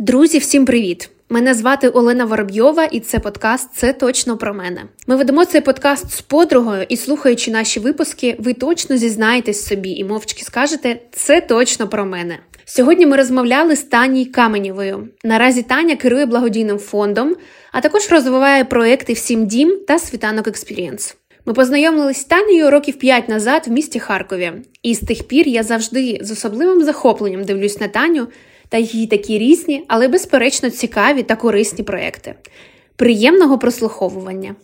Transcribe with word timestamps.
Друзі, 0.00 0.38
всім 0.38 0.64
привіт! 0.64 1.10
Мене 1.28 1.54
звати 1.54 1.88
Олена 1.88 2.24
Воробйова, 2.24 2.84
і 2.84 3.00
це 3.00 3.18
подкаст 3.18 3.68
Це 3.74 3.92
точно 3.92 4.36
про 4.36 4.54
мене. 4.54 4.82
Ми 5.06 5.16
ведемо 5.16 5.44
цей 5.44 5.60
подкаст 5.60 6.10
з 6.10 6.20
подругою, 6.20 6.86
і 6.88 6.96
слухаючи 6.96 7.50
наші 7.50 7.80
випуски, 7.80 8.36
ви 8.38 8.54
точно 8.54 8.96
зізнаєтесь 8.96 9.66
собі 9.66 9.90
і 9.90 10.04
мовчки 10.04 10.44
скажете 10.44 11.00
це 11.12 11.40
точно 11.40 11.88
про 11.88 12.04
мене. 12.04 12.38
Сьогодні 12.64 13.06
ми 13.06 13.16
розмовляли 13.16 13.76
з 13.76 13.82
Тані 13.82 14.26
Каменєвою. 14.26 15.08
Наразі 15.24 15.62
Таня 15.62 15.96
керує 15.96 16.26
благодійним 16.26 16.78
фондом, 16.78 17.36
а 17.72 17.80
також 17.80 18.10
розвиває 18.10 18.64
проекти 18.64 19.12
Всім 19.12 19.46
дім 19.46 19.78
та 19.88 19.98
Світанок 19.98 20.48
Experience. 20.48 21.16
Ми 21.46 21.52
познайомились 21.52 22.20
з 22.20 22.24
Танею 22.24 22.70
років 22.70 22.98
п'ять 22.98 23.28
назад 23.28 23.62
в 23.66 23.70
місті 23.70 23.98
Харкові, 23.98 24.52
і 24.82 24.94
з 24.94 25.00
тих 25.00 25.28
пір 25.28 25.48
я 25.48 25.62
завжди 25.62 26.18
з 26.22 26.30
особливим 26.30 26.84
захопленням 26.84 27.44
дивлюсь 27.44 27.80
на 27.80 27.88
Таню 27.88 28.28
та 28.70 28.78
її 28.78 29.06
такі 29.06 29.38
різні, 29.38 29.84
але 29.88 30.08
безперечно 30.08 30.70
цікаві 30.70 31.22
та 31.22 31.36
корисні 31.36 31.84
проекти. 31.84 32.34
Приємного 32.96 33.58
прослуховування! 33.58 34.54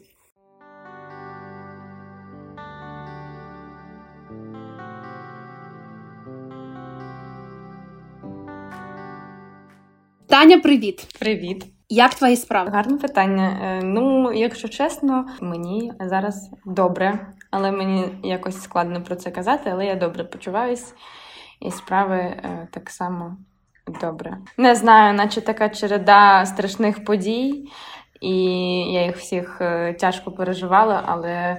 Таня, 10.26 10.58
привіт! 10.58 11.06
Привіт! 11.18 11.64
Як 11.88 12.14
твої 12.14 12.36
справи? 12.36 12.70
Гарне 12.70 12.98
питання. 12.98 13.58
Е, 13.62 13.82
ну, 13.84 14.32
якщо 14.32 14.68
чесно, 14.68 15.26
мені 15.40 15.92
зараз 16.00 16.50
добре, 16.66 17.34
але 17.50 17.72
мені 17.72 18.04
якось 18.22 18.62
складно 18.62 19.02
про 19.02 19.16
це 19.16 19.30
казати, 19.30 19.70
але 19.72 19.86
я 19.86 19.94
добре 19.94 20.24
почуваюсь, 20.24 20.94
і 21.60 21.70
справи 21.70 22.16
е, 22.16 22.68
так 22.72 22.90
само 22.90 23.36
добре. 24.00 24.38
Не 24.56 24.74
знаю, 24.74 25.14
наче 25.14 25.40
така 25.40 25.68
череда 25.68 26.46
страшних 26.46 27.04
подій, 27.04 27.68
і 28.20 28.34
я 28.92 29.04
їх 29.04 29.16
всіх 29.16 29.58
е, 29.60 29.92
тяжко 29.92 30.30
переживала, 30.30 31.02
але 31.06 31.58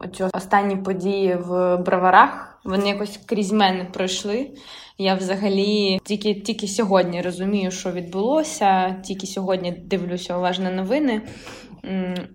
оці 0.00 0.24
останні 0.32 0.76
події 0.76 1.34
в 1.34 1.76
броварах 1.76 2.58
вони 2.64 2.88
якось 2.88 3.20
крізь 3.26 3.52
мене 3.52 3.84
пройшли. 3.84 4.50
Я 4.98 5.14
взагалі 5.14 6.00
тільки 6.04 6.34
тільки 6.34 6.68
сьогодні 6.68 7.22
розумію, 7.22 7.70
що 7.70 7.92
відбулося, 7.92 8.96
тільки 9.04 9.26
сьогодні 9.26 9.72
дивлюся 9.72 10.36
уважно 10.36 10.70
новини, 10.70 11.22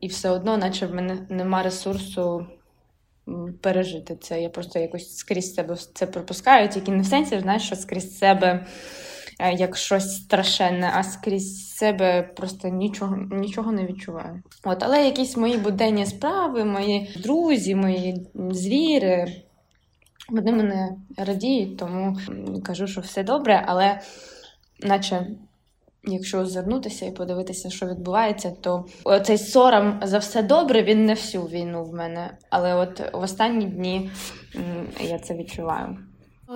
і 0.02 0.08
все 0.08 0.30
одно, 0.30 0.58
наче 0.58 0.88
в 0.88 0.96
мене 0.96 1.18
нема 1.30 1.64
ресурсу 1.64 2.46
пережити 3.62 4.16
це. 4.16 4.42
Я 4.42 4.50
просто 4.50 4.80
якось 4.80 5.18
скрізь 5.18 5.54
себе 5.54 5.76
це 5.94 6.08
пропускаю, 6.08 6.70
тільки 6.70 6.92
не 6.92 7.04
в 7.04 7.06
сенсі, 7.06 7.40
знаєш, 7.40 7.64
що 7.64 7.76
скрізь 7.76 8.18
себе 8.18 8.66
е, 9.40 9.54
як 9.54 9.78
щось 9.78 10.16
страшенне, 10.16 10.92
а 10.96 11.04
скрізь 11.04 11.76
себе 11.76 12.24
просто 12.24 12.68
нічого 12.68 13.18
нічого 13.32 13.72
не 13.72 13.86
відчуваю. 13.86 14.42
От, 14.64 14.84
Але 14.84 15.06
якісь 15.06 15.38
мої 15.38 15.58
буденні 15.58 16.06
справи, 16.06 16.66
мої 16.66 17.20
друзі, 17.24 17.76
мої 17.76 18.28
звіри. 18.52 19.26
Вони 20.30 20.52
мене 20.52 20.90
радіють, 21.18 21.78
тому 21.78 22.18
кажу, 22.66 22.88
що 22.88 23.02
все 23.02 23.24
добре, 23.24 23.64
але 23.68 24.00
наче 24.80 25.28
якщо 26.04 26.40
озирнутися 26.40 27.06
і 27.06 27.12
подивитися, 27.12 27.70
що 27.70 27.86
відбувається, 27.86 28.54
то 28.62 28.86
цей 29.26 29.38
сором 29.38 30.00
за 30.04 30.18
все 30.18 30.44
добре 30.44 30.84
він 30.84 31.06
не 31.06 31.14
всю 31.14 31.44
війну 31.44 31.84
в 31.84 31.94
мене. 31.94 32.38
Але 32.50 32.76
от 32.76 33.14
в 33.14 33.22
останні 33.22 33.66
дні 33.66 34.12
я 35.10 35.20
це 35.20 35.36
відчуваю. 35.36 35.98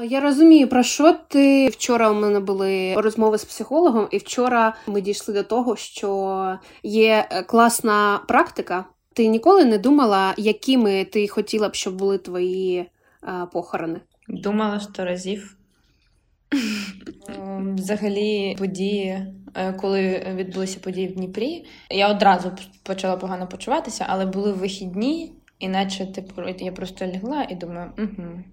Я 0.04 0.20
розумію, 0.20 0.68
про 0.68 0.84
що 0.84 1.14
ти 1.28 1.68
вчора 1.68 2.12
у 2.12 2.14
мене 2.14 2.40
були 2.40 2.94
розмови 2.94 3.38
з 3.38 3.46
психологом, 3.46 4.08
і 4.12 4.18
вчора 4.18 4.76
ми 4.88 5.02
дійшли 5.02 5.34
до 5.34 5.44
того, 5.44 5.76
що 5.76 6.60
є 6.84 7.28
е, 7.30 7.44
класна 7.44 8.20
практика. 8.28 8.86
Ти 9.14 9.28
ніколи 9.28 9.66
не 9.66 9.78
думала, 9.78 10.34
якими 10.38 11.06
ти 11.06 11.28
хотіла 11.28 11.70
б, 11.70 11.76
щоб 11.76 11.96
були 11.96 12.18
твої 12.18 12.78
е, 12.78 12.90
похорони? 13.54 14.02
Думала 14.28 14.80
сто 14.80 15.06
разів. 15.06 15.58
Ем, 17.30 17.76
взагалі, 17.76 18.56
події, 18.60 19.06
е, 19.06 19.34
коли 19.80 20.26
відбулися 20.36 20.80
події 20.80 21.08
в 21.08 21.16
Дніпрі, 21.16 21.66
я 21.90 22.10
одразу 22.10 22.52
почала 22.84 23.18
погано 23.18 23.48
почуватися, 23.48 24.06
але 24.10 24.26
були 24.26 24.52
вихідні, 24.52 25.34
іначе 25.60 26.06
типу, 26.06 26.42
я 26.60 26.72
просто 26.72 27.08
лягла 27.08 27.48
і 27.50 27.56
думаю, 27.56 27.92
угу, 27.98 28.44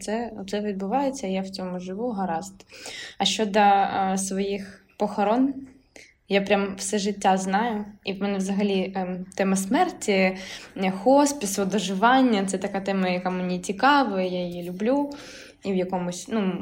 це 0.00 0.32
це 0.48 0.60
відбувається, 0.60 1.26
я 1.26 1.40
в 1.40 1.50
цьому 1.50 1.80
живу, 1.80 2.10
гаразд. 2.10 2.66
А 3.18 3.24
щодо 3.24 3.60
а, 3.60 4.12
е, 4.14 4.18
своїх 4.18 4.84
похорон, 4.98 5.54
я 6.28 6.42
прям 6.42 6.74
все 6.76 6.98
життя 6.98 7.36
знаю. 7.36 7.84
І 8.04 8.12
в 8.12 8.22
мене 8.22 8.38
взагалі 8.38 8.92
ем, 8.96 9.26
тема 9.34 9.56
смерті, 9.56 10.36
хоспісу, 10.90 11.64
доживання 11.64 12.46
це 12.46 12.58
така 12.58 12.80
тема, 12.80 13.08
яка 13.08 13.30
мені 13.30 13.60
цікава, 13.60 14.22
я 14.22 14.46
її 14.46 14.62
люблю 14.62 15.10
і 15.64 15.72
в 15.72 15.76
якомусь 15.76 16.28
ну, 16.28 16.52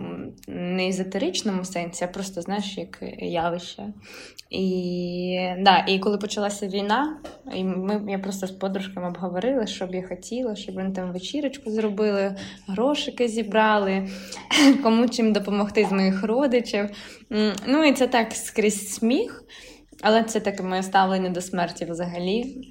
не 0.48 0.88
езотеричному 0.88 1.64
сенсі, 1.64 2.04
а 2.04 2.08
просто, 2.08 2.42
знаєш, 2.42 2.78
як 2.78 2.98
явище. 3.18 3.82
І 4.50 5.38
да, 5.58 5.84
і 5.88 5.98
коли 5.98 6.18
почалася 6.18 6.68
війна, 6.68 7.20
і 7.54 7.64
ми, 7.64 8.02
я 8.08 8.18
просто 8.18 8.46
з 8.46 8.50
подружками 8.50 9.08
обговорила, 9.08 9.66
що 9.66 9.86
б 9.86 9.94
я 9.94 10.08
хотіла, 10.08 10.56
щоб 10.56 10.74
вони 10.74 10.90
там 10.90 11.12
вечірочку 11.12 11.70
зробили, 11.70 12.36
грошики 12.66 13.28
зібрали, 13.28 14.08
кому 14.82 15.08
чим 15.08 15.32
допомогти 15.32 15.84
з 15.84 15.92
моїх 15.92 16.24
родичів. 16.24 16.90
Ну 17.66 17.84
і 17.84 17.92
це 17.92 18.06
так 18.06 18.32
скрізь 18.32 18.94
сміх. 18.94 19.44
Але 20.02 20.22
це 20.22 20.40
таке 20.40 20.62
моє 20.62 20.82
ставлення 20.82 21.28
до 21.28 21.40
смерті 21.40 21.84
взагалі. 21.84 22.68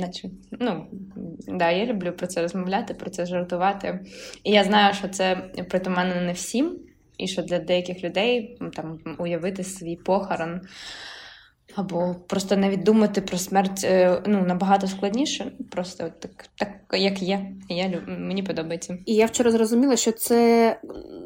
Наче, 0.00 0.30
ну, 0.50 0.86
да, 1.48 1.70
Я 1.70 1.86
люблю 1.86 2.12
про 2.12 2.26
це 2.26 2.42
розмовляти, 2.42 2.94
про 2.94 3.10
це 3.10 3.26
жартувати. 3.26 4.00
І 4.44 4.50
я 4.50 4.64
знаю, 4.64 4.94
що 4.94 5.08
це 5.08 5.36
притаманно 5.70 6.20
не 6.20 6.32
всім, 6.32 6.78
і 7.18 7.28
що 7.28 7.42
для 7.42 7.58
деяких 7.58 8.04
людей 8.04 8.58
там 8.74 8.98
уявити 9.18 9.64
свій 9.64 9.96
похорон. 9.96 10.60
Або 11.74 12.16
просто 12.26 12.56
навіть 12.56 12.82
думати 12.82 13.20
про 13.20 13.38
смерть 13.38 13.84
е, 13.84 14.22
ну, 14.26 14.42
набагато 14.42 14.86
складніше, 14.86 15.52
просто 15.70 16.12
так, 16.20 16.48
так 16.56 17.00
як 17.00 17.22
є. 17.22 17.52
Я 17.68 17.88
люб... 17.88 18.02
Мені 18.06 18.42
подобається. 18.42 18.98
І 19.06 19.14
я 19.14 19.26
вчора 19.26 19.50
зрозуміла, 19.50 19.96
що 19.96 20.12
це 20.12 20.80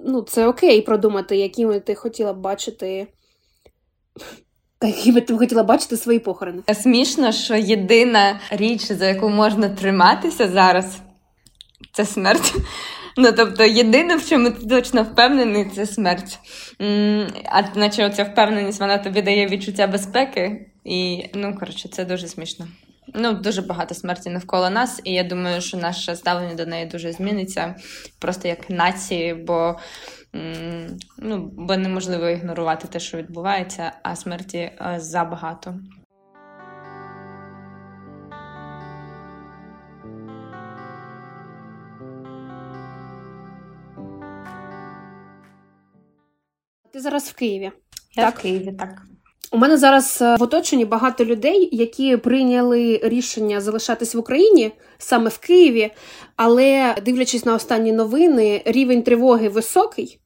ну, 0.06 0.22
це 0.22 0.46
окей 0.46 0.82
продумати, 0.82 1.36
якими 1.36 1.80
ти 1.80 1.94
хотіла 1.94 2.32
б 2.32 2.40
бачити 2.40 3.06
які 4.86 5.12
би 5.12 5.20
ти 5.20 5.36
хотіла 5.36 5.62
бачити 5.62 5.96
свої 5.96 6.18
похорони? 6.18 6.62
Смішно, 6.74 7.32
що 7.32 7.56
єдина 7.56 8.41
річ, 8.50 8.92
за 8.92 9.06
яку 9.06 9.28
можна 9.28 9.68
триматися 9.68 10.48
зараз, 10.48 10.98
це 11.92 12.06
смерть. 12.06 12.54
Ну, 13.16 13.32
тобто, 13.32 13.64
єдине, 13.64 14.16
в 14.16 14.28
чому 14.28 14.50
ти 14.50 14.66
точно 14.66 15.02
впевнений, 15.02 15.70
це 15.74 15.86
смерть. 15.86 16.38
А 17.44 17.62
наче 17.74 18.06
оця 18.06 18.24
впевненість 18.24 18.80
вона 18.80 18.98
тобі 18.98 19.22
дає 19.22 19.46
відчуття 19.46 19.86
безпеки. 19.86 20.66
І, 20.84 21.24
ну, 21.34 21.56
коротше, 21.58 21.88
це 21.88 22.04
дуже 22.04 22.28
смішно. 22.28 22.68
Ну, 23.14 23.32
дуже 23.32 23.62
багато 23.62 23.94
смерті 23.94 24.30
навколо 24.30 24.70
нас, 24.70 25.00
і 25.04 25.12
я 25.12 25.24
думаю, 25.24 25.60
що 25.60 25.76
наше 25.76 26.16
ставлення 26.16 26.54
до 26.54 26.66
неї 26.66 26.86
дуже 26.86 27.12
зміниться 27.12 27.74
просто 28.18 28.48
як 28.48 28.70
нації, 28.70 29.34
бо 29.34 29.76
ну, 31.18 31.50
бо 31.52 31.76
неможливо 31.76 32.28
ігнорувати 32.28 32.88
те, 32.88 33.00
що 33.00 33.18
відбувається, 33.18 33.92
а 34.02 34.16
смерті 34.16 34.58
е, 34.58 34.94
забагато. 34.98 35.74
Ти 46.92 47.00
зараз 47.00 47.28
в 47.28 47.34
Києві. 47.34 47.72
Я 48.16 48.24
так? 48.24 48.38
в 48.38 48.42
Києві, 48.42 48.72
так. 48.72 49.03
У 49.52 49.58
мене 49.58 49.76
зараз 49.76 50.18
е, 50.22 50.36
в 50.36 50.42
оточенні 50.42 50.84
багато 50.84 51.24
людей, 51.24 51.68
які 51.72 52.16
прийняли 52.16 53.00
рішення 53.02 53.60
залишатись 53.60 54.14
в 54.14 54.18
Україні 54.18 54.72
саме 54.98 55.28
в 55.30 55.38
Києві, 55.38 55.91
але 56.36 56.94
дивлячись 57.04 57.44
на 57.44 57.54
останні 57.54 57.92
новини, 57.92 58.62
рівень 58.64 59.02
тривоги 59.02 59.48
високий. 59.48 60.18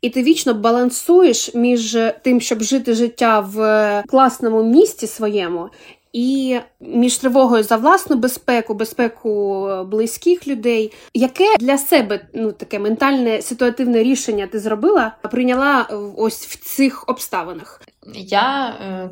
І 0.00 0.10
ти 0.10 0.22
вічно 0.22 0.54
балансуєш 0.54 1.54
між 1.54 1.98
тим, 2.22 2.40
щоб 2.40 2.62
жити 2.62 2.94
життя 2.94 3.40
в 3.40 4.02
класному 4.08 4.62
місті 4.62 5.06
своєму, 5.06 5.68
і 6.12 6.58
між 6.80 7.18
тривогою 7.18 7.62
за 7.62 7.76
власну 7.76 8.16
безпеку, 8.16 8.74
безпеку 8.74 9.68
близьких 9.90 10.48
людей. 10.48 10.92
Яке 11.14 11.56
для 11.60 11.78
себе 11.78 12.26
ну 12.34 12.52
таке 12.52 12.78
ментальне 12.78 13.42
ситуативне 13.42 14.02
рішення 14.02 14.46
ти 14.46 14.58
зробила, 14.58 15.16
прийняла 15.30 15.88
ось 16.16 16.46
в 16.46 16.64
цих 16.64 17.08
обставинах? 17.08 17.80
Я 18.14 18.68
е, 18.68 19.10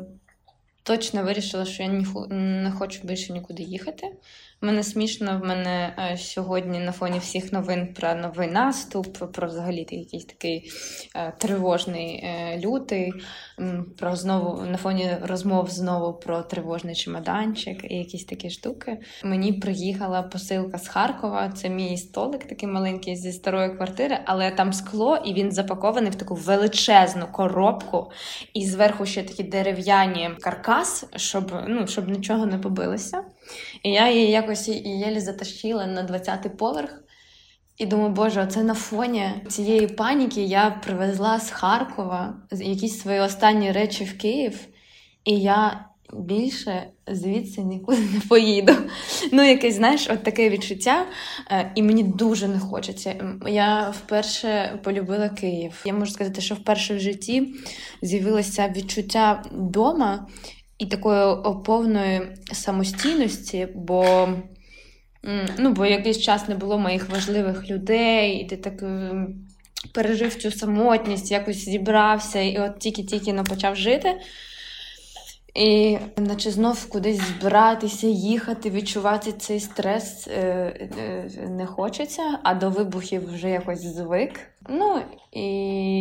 точно 0.83 1.23
вирішила, 1.23 1.65
що 1.65 1.83
я 1.83 1.89
не 2.29 2.71
хочу 2.71 2.99
більше 3.03 3.33
нікуди 3.33 3.63
їхати. 3.63 4.11
Мене 4.63 4.83
смішно, 4.83 5.39
в 5.43 5.47
мене 5.47 5.95
е, 5.99 6.17
сьогодні 6.17 6.79
на 6.79 6.91
фоні 6.91 7.19
всіх 7.19 7.53
новин 7.53 7.93
про 7.93 8.15
новий 8.15 8.47
наступ, 8.47 9.31
про 9.33 9.47
взагалі 9.47 9.87
якийсь 9.91 10.25
такий 10.25 10.71
е, 11.15 11.33
тривожний 11.37 12.15
е, 12.15 12.59
лютий, 12.59 13.13
про 13.97 14.15
знову 14.15 14.61
на 14.65 14.77
фоні 14.77 15.09
розмов 15.21 15.69
знову 15.69 16.13
про 16.13 16.41
тривожний 16.41 16.95
чемоданчик 16.95 17.91
і 17.91 17.95
якісь 17.95 18.25
такі 18.25 18.49
штуки. 18.49 18.97
Мені 19.23 19.53
приїхала 19.53 20.21
посилка 20.21 20.77
з 20.77 20.87
Харкова. 20.87 21.49
Це 21.49 21.69
мій 21.69 21.97
столик, 21.97 22.43
такий 22.43 22.69
маленький 22.69 23.15
зі 23.15 23.31
старої 23.31 23.75
квартири, 23.75 24.19
але 24.25 24.51
там 24.51 24.73
скло, 24.73 25.17
і 25.25 25.33
він 25.33 25.51
запакований 25.51 26.11
в 26.11 26.15
таку 26.15 26.35
величезну 26.35 27.27
коробку, 27.31 28.11
і 28.53 28.65
зверху 28.65 29.05
ще 29.05 29.23
такі 29.23 29.43
дерев'яні 29.43 30.29
каркас, 30.41 31.05
щоб 31.15 31.51
ну, 31.67 31.87
щоб 31.87 32.09
нічого 32.09 32.45
не 32.45 32.57
побилося. 32.57 33.23
І 33.83 33.91
я 33.91 34.11
її 34.11 34.31
якось 34.31 34.67
єлі 34.85 35.19
затащила 35.19 35.85
на 35.85 36.03
20-й 36.03 36.49
поверх. 36.49 37.03
І 37.77 37.85
думаю, 37.85 38.09
боже, 38.09 38.47
це 38.47 38.63
на 38.63 38.73
фоні 38.73 39.29
цієї 39.47 39.87
паніки 39.87 40.43
я 40.43 40.69
привезла 40.85 41.39
з 41.39 41.51
Харкова 41.51 42.35
якісь 42.51 42.99
свої 42.99 43.19
останні 43.19 43.71
речі 43.71 44.03
в 44.03 44.17
Київ, 44.17 44.59
і 45.25 45.39
я 45.39 45.85
більше 46.13 46.87
звідси 47.07 47.61
нікуди 47.61 48.01
не 48.13 48.19
поїду. 48.29 48.73
Ну, 49.31 49.43
якесь, 49.43 49.75
знаєш, 49.75 50.07
от 50.09 50.23
таке 50.23 50.49
відчуття, 50.49 51.05
е, 51.51 51.71
і 51.75 51.83
мені 51.83 52.03
дуже 52.03 52.47
не 52.47 52.59
хочеться. 52.59 53.37
Я 53.47 53.89
вперше 53.89 54.79
полюбила 54.83 55.29
Київ. 55.29 55.81
Я 55.85 55.93
можу 55.93 56.11
сказати, 56.11 56.41
що 56.41 56.55
вперше 56.55 56.95
в 56.95 56.99
житті 56.99 57.55
з'явилося 58.01 58.73
відчуття 58.75 59.43
вдома 59.51 60.27
і 60.83 60.85
такої 60.85 61.35
повної 61.65 62.21
самостійності, 62.51 63.67
бо 63.75 64.29
ну, 65.57 65.71
бо 65.71 65.85
якийсь 65.85 66.19
час 66.21 66.47
не 66.47 66.55
було 66.55 66.77
моїх 66.77 67.09
важливих 67.09 67.69
людей, 67.69 68.35
і 68.35 68.45
ти 68.45 68.57
так 68.57 68.83
пережив 69.93 70.35
цю 70.35 70.51
самотність, 70.51 71.31
якось 71.31 71.65
зібрався, 71.65 72.39
і 72.39 72.57
от 72.57 72.79
тільки-тільки 72.79 73.33
почав 73.43 73.75
жити. 73.75 74.15
І 75.55 75.97
наче 76.17 76.51
знов 76.51 76.89
кудись 76.89 77.21
збиратися, 77.21 78.07
їхати, 78.07 78.69
відчувати 78.69 79.31
цей 79.31 79.59
стрес 79.59 80.27
е, 80.27 80.39
е, 80.99 81.47
не 81.49 81.65
хочеться, 81.65 82.39
а 82.43 82.53
до 82.53 82.69
вибухів 82.69 83.33
вже 83.33 83.49
якось 83.49 83.81
звик. 83.81 84.39
Ну 84.69 85.01
і 85.31 85.45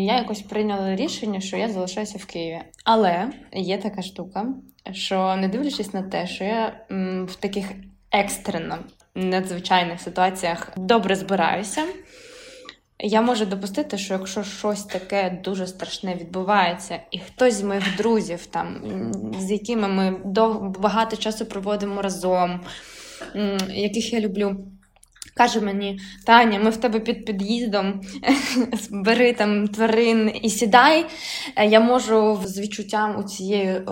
я 0.04 0.16
якось 0.16 0.42
прийняла 0.42 0.96
рішення, 0.96 1.40
що 1.40 1.56
я 1.56 1.68
залишаюся 1.68 2.18
в 2.18 2.24
Києві. 2.24 2.60
Але 2.84 3.28
є 3.52 3.78
така 3.78 4.02
штука, 4.02 4.46
що 4.92 5.36
не 5.36 5.48
дивлячись 5.48 5.94
на 5.94 6.02
те, 6.02 6.26
що 6.26 6.44
я 6.44 6.86
в 7.28 7.34
таких 7.34 7.66
екстрено 8.12 8.78
надзвичайних 9.14 10.00
ситуаціях 10.00 10.72
добре 10.76 11.16
збираюся. 11.16 11.84
Я 13.04 13.22
можу 13.22 13.46
допустити, 13.46 13.98
що 13.98 14.14
якщо 14.14 14.42
щось 14.44 14.84
таке 14.84 15.40
дуже 15.44 15.66
страшне 15.66 16.14
відбувається, 16.14 17.00
і 17.10 17.18
хтось 17.18 17.54
з 17.54 17.62
моїх 17.62 17.96
друзів, 17.96 18.46
там, 18.46 18.76
з 19.38 19.50
якими 19.50 19.88
ми 19.88 20.16
багато 20.78 21.16
часу 21.16 21.46
проводимо 21.46 22.02
разом, 22.02 22.60
яких 23.70 24.12
я 24.12 24.20
люблю, 24.20 24.56
каже 25.36 25.60
мені: 25.60 26.00
Таня, 26.26 26.58
ми 26.58 26.70
в 26.70 26.76
тебе 26.76 27.00
під 27.00 27.24
під'їздом, 27.24 28.00
бери 28.90 29.32
там 29.32 29.68
тварин 29.68 30.32
і 30.42 30.50
сідай. 30.50 31.06
Я 31.68 31.80
можу 31.80 32.40
з 32.44 32.58
відчуттям 32.58 33.18
у 33.18 33.22
цієї, 33.22 33.82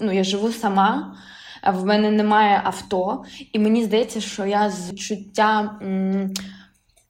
ну, 0.00 0.12
я 0.12 0.24
живу 0.24 0.52
сама. 0.52 1.16
В 1.72 1.84
мене 1.84 2.10
немає 2.10 2.60
авто, 2.64 3.24
і 3.52 3.58
мені 3.58 3.84
здається, 3.84 4.20
що 4.20 4.46
я 4.46 4.70
з 4.70 4.90
відчуття 4.90 5.80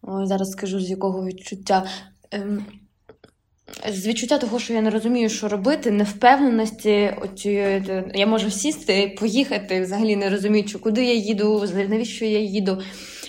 Ой, 0.07 0.27
зараз 0.27 0.51
скажу, 0.51 0.81
з 0.81 0.91
якого 0.91 1.27
відчуття. 1.27 1.87
Ем, 2.31 2.67
з 3.93 4.07
відчуття 4.07 4.39
того, 4.39 4.59
що 4.59 4.75
я 4.75 4.83
не 4.83 4.91
розумію, 4.91 5.29
що 5.29 5.49
робити, 5.49 5.91
невпевненості, 5.91 7.15
оці, 7.23 7.51
я 8.15 8.27
можу 8.27 8.51
сісти, 8.51 9.17
поїхати, 9.19 9.81
взагалі 9.81 10.17
не 10.17 10.31
розуміючи, 10.31 10.79
куди 10.79 11.05
я 11.05 11.15
їду, 11.15 11.69
навіщо 11.75 12.25
я 12.25 12.39
їду. 12.39 12.83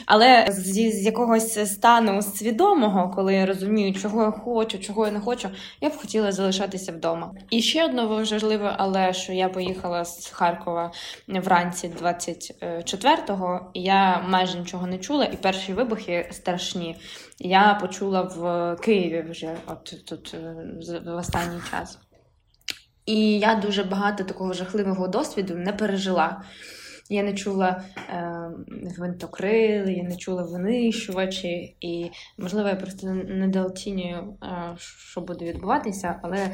Але 0.06 0.46
з, 0.50 0.74
з 0.74 1.06
якогось 1.06 1.72
стану 1.72 2.22
свідомого, 2.22 3.12
коли 3.16 3.34
я 3.34 3.46
розумію, 3.46 3.94
чого 3.94 4.24
я 4.24 4.32
хочу, 4.32 4.80
чого 4.80 5.06
я 5.06 5.12
не 5.12 5.20
хочу, 5.20 5.50
я 5.82 5.90
б 5.90 5.98
хотіла 5.98 6.32
залишатися 6.32 6.92
вдома. 6.92 7.34
І 7.50 7.62
ще 7.62 7.86
одне 7.86 8.06
важливе, 8.06 8.76
але 8.78 9.14
що 9.14 9.34
я 9.34 9.50
поїхала 9.50 10.06
з 10.06 10.28
Харкова 10.28 10.92
вранці 11.28 11.92
24-го, 12.02 13.72
і 13.74 13.82
я 13.82 14.22
майже 14.30 14.60
нічого 14.60 14.88
не 14.88 14.98
чула, 14.98 15.26
і 15.26 15.36
перші 15.36 15.74
вибухи 15.74 16.30
страшні. 16.32 16.96
Я 17.40 17.78
почула 17.82 18.22
в 18.22 18.76
Києві 18.82 19.26
вже 19.30 19.56
от 19.68 20.06
тут 20.06 20.34
е, 20.34 21.02
в 21.06 21.16
останній 21.16 21.62
час. 21.72 22.00
І 23.06 23.40
я 23.40 23.56
дуже 23.56 23.84
багато 23.84 24.24
такого 24.24 24.54
жахливого 24.54 25.08
досвіду 25.08 25.56
не 25.56 25.74
пережила. 25.74 26.42
Я 27.10 27.24
не 27.24 27.34
чула 27.34 27.84
е, 28.10 28.52
гвинтокрили, 28.98 29.94
я 29.94 30.04
не 30.04 30.18
чула 30.18 30.44
винищувачі, 30.44 31.78
і, 31.82 32.12
можливо, 32.38 32.70
я 32.70 32.76
просто 32.76 33.08
недооцінюю, 33.08 34.38
е, 34.44 34.76
що 34.78 35.22
буде 35.22 35.46
відбуватися, 35.46 36.20
але 36.24 36.52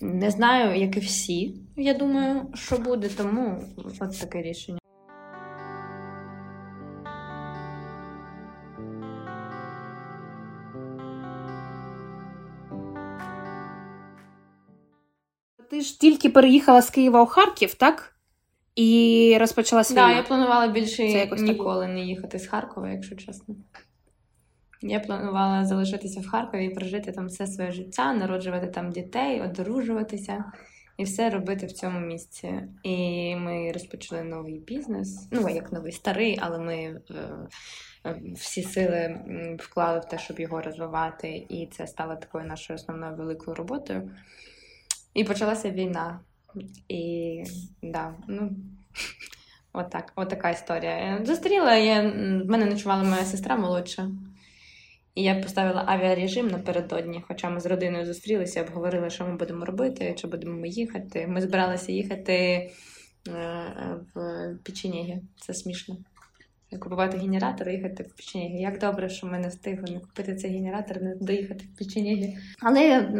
не 0.00 0.30
знаю, 0.30 0.80
як 0.80 0.96
і 0.96 1.00
всі. 1.00 1.54
Я 1.76 1.94
думаю, 1.94 2.50
що 2.54 2.78
буде, 2.78 3.08
тому 3.08 3.64
от 4.00 4.20
таке 4.20 4.42
рішення. 4.42 4.78
Ти 15.70 15.80
ж 15.80 16.00
тільки 16.00 16.28
переїхала 16.28 16.82
з 16.82 16.90
Києва 16.90 17.22
у 17.22 17.26
Харків, 17.26 17.74
так? 17.74 18.13
І 18.76 19.36
розпочалася 19.40 19.94
війна. 19.94 20.08
Так, 20.08 20.16
я 20.16 20.22
планувала 20.22 20.68
більше 20.68 21.26
ніколи 21.36 21.86
не 21.86 22.00
їхати 22.00 22.38
з 22.38 22.46
Харкова, 22.46 22.90
якщо 22.90 23.16
чесно. 23.16 23.54
Я 24.82 25.00
планувала 25.00 25.64
залишитися 25.64 26.20
в 26.20 26.26
Харкові 26.26 26.66
і 26.66 26.70
прожити 26.70 27.12
там 27.12 27.26
все 27.26 27.46
своє 27.46 27.72
життя, 27.72 28.14
народжувати 28.14 28.66
там 28.66 28.90
дітей, 28.90 29.42
одружуватися 29.42 30.44
і 30.96 31.04
все 31.04 31.30
робити 31.30 31.66
в 31.66 31.72
цьому 31.72 32.00
місці. 32.00 32.60
І 32.82 33.36
ми 33.36 33.72
розпочали 33.72 34.22
новий 34.22 34.58
бізнес. 34.58 35.28
Ну, 35.30 35.48
як 35.48 35.72
новий 35.72 35.92
старий, 35.92 36.38
але 36.42 36.58
ми 36.58 36.74
е, 36.74 37.00
е, 38.06 38.20
всі 38.34 38.62
сили 38.62 39.20
вклали 39.60 40.00
в 40.00 40.04
те, 40.04 40.18
щоб 40.18 40.40
його 40.40 40.60
розвивати. 40.60 41.46
І 41.48 41.66
це 41.66 41.86
стало 41.86 42.16
такою 42.16 42.44
нашою 42.44 42.76
основною 42.76 43.16
великою 43.16 43.54
роботою. 43.56 44.10
І 45.14 45.24
почалася 45.24 45.70
війна. 45.70 46.20
І 46.88 47.44
да, 47.82 48.14
ну, 48.28 48.50
отак, 49.72 50.12
от 50.16 50.28
така 50.28 50.50
історія. 50.50 51.20
Зустріла, 51.24 51.74
я, 51.74 52.02
в 52.44 52.50
мене 52.50 52.66
ночувала 52.66 53.02
моя 53.02 53.24
сестра 53.24 53.56
молодша. 53.56 54.10
І 55.14 55.22
я 55.22 55.34
поставила 55.34 55.84
авіарежим 55.86 56.48
напередодні, 56.48 57.24
хоча 57.28 57.50
ми 57.50 57.60
з 57.60 57.66
родиною 57.66 58.06
зустрілися, 58.06 58.62
обговорили, 58.62 59.10
що 59.10 59.24
ми 59.24 59.36
будемо 59.36 59.64
робити, 59.64 60.14
чи 60.18 60.26
будемо 60.26 60.56
ми 60.60 60.68
їхати. 60.68 61.26
Ми 61.26 61.40
збиралися 61.40 61.92
їхати 61.92 62.34
е, 62.34 62.70
в 64.14 64.48
Печенегі. 64.64 65.18
Це 65.40 65.54
смішно 65.54 65.96
купувати 66.78 67.18
генератор 67.18 67.68
і 67.68 67.72
їхати 67.72 68.02
в 68.02 68.16
Печенєгі. 68.16 68.62
Як 68.62 68.78
добре, 68.78 69.08
що 69.08 69.26
ми 69.26 69.38
не 69.38 69.48
встигли 69.48 69.94
не 69.94 70.00
купити 70.00 70.34
цей 70.34 70.50
генератор, 70.50 71.02
не 71.02 71.14
доїхати 71.20 71.64
в 71.74 71.78
Печенєгі. 71.78 72.38
Але 72.60 72.86
я 72.86 73.12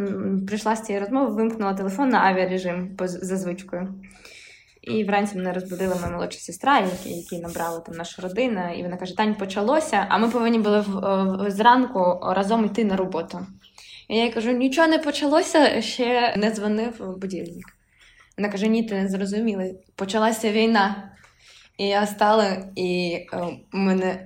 прийшла 0.47 0.75
з 0.75 0.83
цієї 0.83 1.03
розмови, 1.03 1.35
вимкнула 1.35 1.73
телефон 1.73 2.09
на 2.09 2.19
авіарежим 2.19 2.97
за 3.07 3.37
звичкою. 3.37 3.93
І 4.81 5.03
вранці 5.03 5.37
мене 5.37 5.53
розбудила 5.53 5.95
моя 5.95 6.13
молодша 6.13 6.39
сестра, 6.39 6.87
які 7.05 7.39
набрала 7.39 7.79
там 7.79 7.95
наша 7.95 8.21
родина, 8.21 8.71
і 8.71 8.83
вона 8.83 8.97
каже: 8.97 9.17
Тань, 9.17 9.35
почалося, 9.35 10.05
а 10.09 10.17
ми 10.17 10.29
повинні 10.29 10.59
були 10.59 10.81
в, 10.87 11.51
зранку 11.51 12.19
разом 12.21 12.65
йти 12.65 12.85
на 12.85 12.95
роботу. 12.95 13.45
І 14.07 14.17
я 14.17 14.23
їй 14.23 14.31
кажу: 14.31 14.51
нічого 14.51 14.87
не 14.87 14.99
почалося, 14.99 15.81
ще 15.81 16.35
не 16.37 16.51
дзвонив 16.51 17.17
будильник. 17.17 17.65
Вона 18.37 18.49
каже: 18.49 18.67
Ні, 18.67 18.83
ти 18.83 18.95
не 18.95 19.07
зрозуміла. 19.07 19.65
Почалася 19.95 20.51
війна. 20.51 21.11
І 21.77 21.87
я 21.87 22.07
стала, 22.07 22.57
і 22.75 23.19
е, 23.33 23.47
мене 23.71 24.25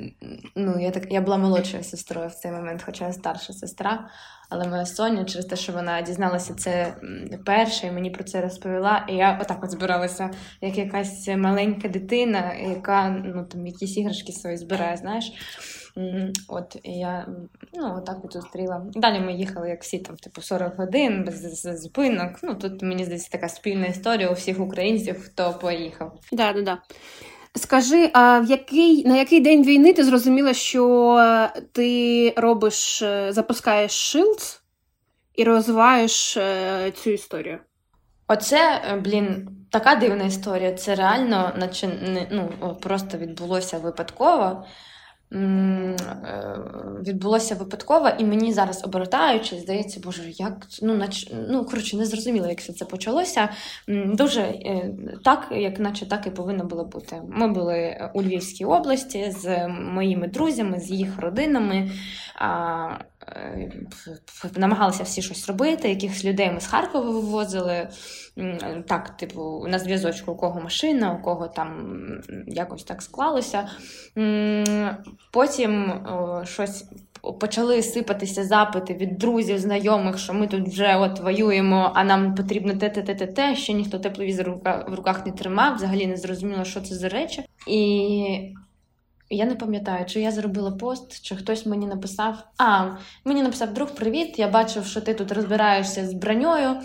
ну 0.55 0.79
я 0.79 0.91
так 0.91 1.11
я 1.11 1.21
була 1.21 1.37
молодшою 1.37 1.83
сестрою 1.83 2.27
в 2.27 2.33
цей 2.33 2.51
момент, 2.51 2.83
хоча 2.85 3.07
я 3.07 3.13
старша 3.13 3.53
сестра. 3.53 4.09
Але 4.49 4.67
моя 4.67 4.85
Соня, 4.85 5.25
через 5.25 5.45
те, 5.45 5.55
що 5.55 5.73
вона 5.73 6.01
дізналася 6.01 6.53
це 6.53 6.93
перше, 7.45 7.87
і 7.87 7.91
мені 7.91 8.09
про 8.09 8.23
це 8.23 8.41
розповіла. 8.41 9.05
І 9.09 9.15
я 9.15 9.39
отак 9.41 9.63
от 9.63 9.71
збиралася, 9.71 10.31
як 10.61 10.77
якась 10.77 11.27
маленька 11.27 11.87
дитина, 11.87 12.53
яка 12.53 13.09
ну 13.09 13.45
там 13.45 13.67
якісь 13.67 13.97
іграшки 13.97 14.31
свої 14.31 14.57
збирає, 14.57 14.97
знаєш. 14.97 15.31
От 16.47 16.77
і 16.83 16.91
я 16.91 17.27
ну, 17.73 17.95
отак 17.97 18.17
от 18.25 18.33
зустріла. 18.33 18.85
Далі 18.93 19.19
ми 19.19 19.33
їхали, 19.33 19.69
як 19.69 19.83
всі 19.83 19.99
там, 19.99 20.17
типу, 20.17 20.41
40 20.41 20.77
годин, 20.77 21.23
без 21.25 21.61
зупинок. 21.81 22.39
Ну 22.43 22.55
тут 22.55 22.81
мені 22.81 23.03
здається 23.03 23.29
така 23.31 23.49
спільна 23.49 23.85
історія 23.85 24.29
у 24.29 24.33
всіх 24.33 24.59
українців, 24.59 25.23
хто 25.25 25.53
поїхав. 25.53 26.19
Да, 26.31 26.53
да, 26.53 26.61
да. 26.61 26.77
Скажи, 27.55 28.09
а 28.13 28.39
в 28.39 28.45
який 28.45 29.07
на 29.07 29.17
який 29.17 29.39
день 29.39 29.63
війни 29.63 29.93
ти 29.93 30.03
зрозуміла, 30.03 30.53
що 30.53 31.17
ти 31.71 32.33
робиш, 32.37 33.01
е, 33.01 33.33
запускаєш 33.33 33.91
шилд 33.91 34.61
і 35.35 35.43
розвиваєш 35.43 36.37
е, 36.37 36.91
цю 36.91 37.09
історію? 37.09 37.59
Оце, 38.27 38.81
е, 38.91 38.95
блін, 38.95 39.49
така 39.71 39.95
дивна 39.95 40.23
історія. 40.23 40.73
Це 40.73 40.95
реально, 40.95 41.51
наче 41.57 41.89
ну, 42.31 42.77
просто 42.81 43.17
відбулося 43.17 43.77
випадково. 43.77 44.65
Е, 45.33 45.95
відбулося 47.01 47.55
випадково, 47.55 48.09
і 48.17 48.25
мені 48.25 48.53
зараз 48.53 48.85
обертаючи, 48.85 49.55
здається, 49.55 49.99
боже, 50.03 50.23
як 50.27 50.67
ну, 50.81 50.93
нач... 50.93 51.31
ну 51.49 51.65
коротше, 51.65 51.97
не 51.97 52.05
зрозуміло, 52.05 52.47
як 52.47 52.59
все 52.59 52.73
це 52.73 52.85
почалося. 52.85 53.49
Дуже 53.87 54.41
е, 54.41 54.93
так, 55.23 55.47
як 55.51 55.79
наче 55.79 56.05
так 56.05 56.27
і 56.27 56.29
повинно 56.29 56.63
було 56.63 56.85
бути. 56.85 57.21
Ми 57.27 57.47
були 57.47 58.09
у 58.13 58.23
Львівській 58.23 58.65
області 58.65 59.35
з 59.39 59.67
моїми 59.67 60.27
друзями, 60.27 60.79
з 60.79 60.91
їх 60.91 61.19
родинами. 61.19 61.91
Е, 62.41 63.71
намагалися 64.55 65.03
всі 65.03 65.21
щось 65.21 65.47
робити, 65.47 65.89
якихось 65.89 66.25
людей 66.25 66.51
ми 66.51 66.59
з 66.59 66.67
Харкова 66.67 67.11
вивозили. 67.11 67.89
Так, 68.87 69.17
типу, 69.17 69.65
на 69.67 69.79
зв'язочку, 69.79 70.31
у 70.31 70.35
кого 70.35 70.61
машина, 70.61 71.13
у 71.13 71.23
кого 71.23 71.47
там 71.47 71.97
якось 72.47 72.83
так 72.83 73.01
склалося. 73.01 73.69
Потім 75.31 75.93
щось. 76.43 76.85
Почали 77.39 77.83
сипатися 77.83 78.43
запити 78.43 78.93
від 78.93 79.17
друзів, 79.17 79.59
знайомих, 79.59 80.17
що 80.17 80.33
ми 80.33 80.47
тут 80.47 80.67
вже 80.67 80.95
от 80.95 81.19
воюємо, 81.19 81.91
а 81.95 82.03
нам 82.03 82.35
потрібно 82.35 82.73
те, 82.75 82.89
те, 82.89 83.01
те, 83.01 83.15
те, 83.15 83.27
те. 83.27 83.55
Ще 83.55 83.73
ніхто 83.73 83.99
тепловізор 83.99 84.49
в 84.87 84.93
руках 84.93 85.25
не 85.25 85.31
тримав, 85.31 85.75
взагалі 85.75 86.07
не 86.07 86.17
зрозуміло, 86.17 86.63
що 86.63 86.81
це 86.81 86.95
за 86.95 87.09
речі. 87.09 87.45
І 87.67 88.55
я 89.29 89.45
не 89.45 89.55
пам'ятаю, 89.55 90.05
чи 90.05 90.21
я 90.21 90.31
зробила 90.31 90.71
пост, 90.71 91.21
чи 91.21 91.35
хтось 91.35 91.65
мені 91.65 91.87
написав. 91.87 92.43
А, 92.57 92.85
мені 93.25 93.43
написав 93.43 93.73
друг, 93.73 93.95
привіт. 93.95 94.39
Я 94.39 94.47
бачив, 94.47 94.85
що 94.85 95.01
ти 95.01 95.13
тут 95.13 95.31
розбираєшся 95.31 96.07
з 96.07 96.13
броньою. 96.13 96.75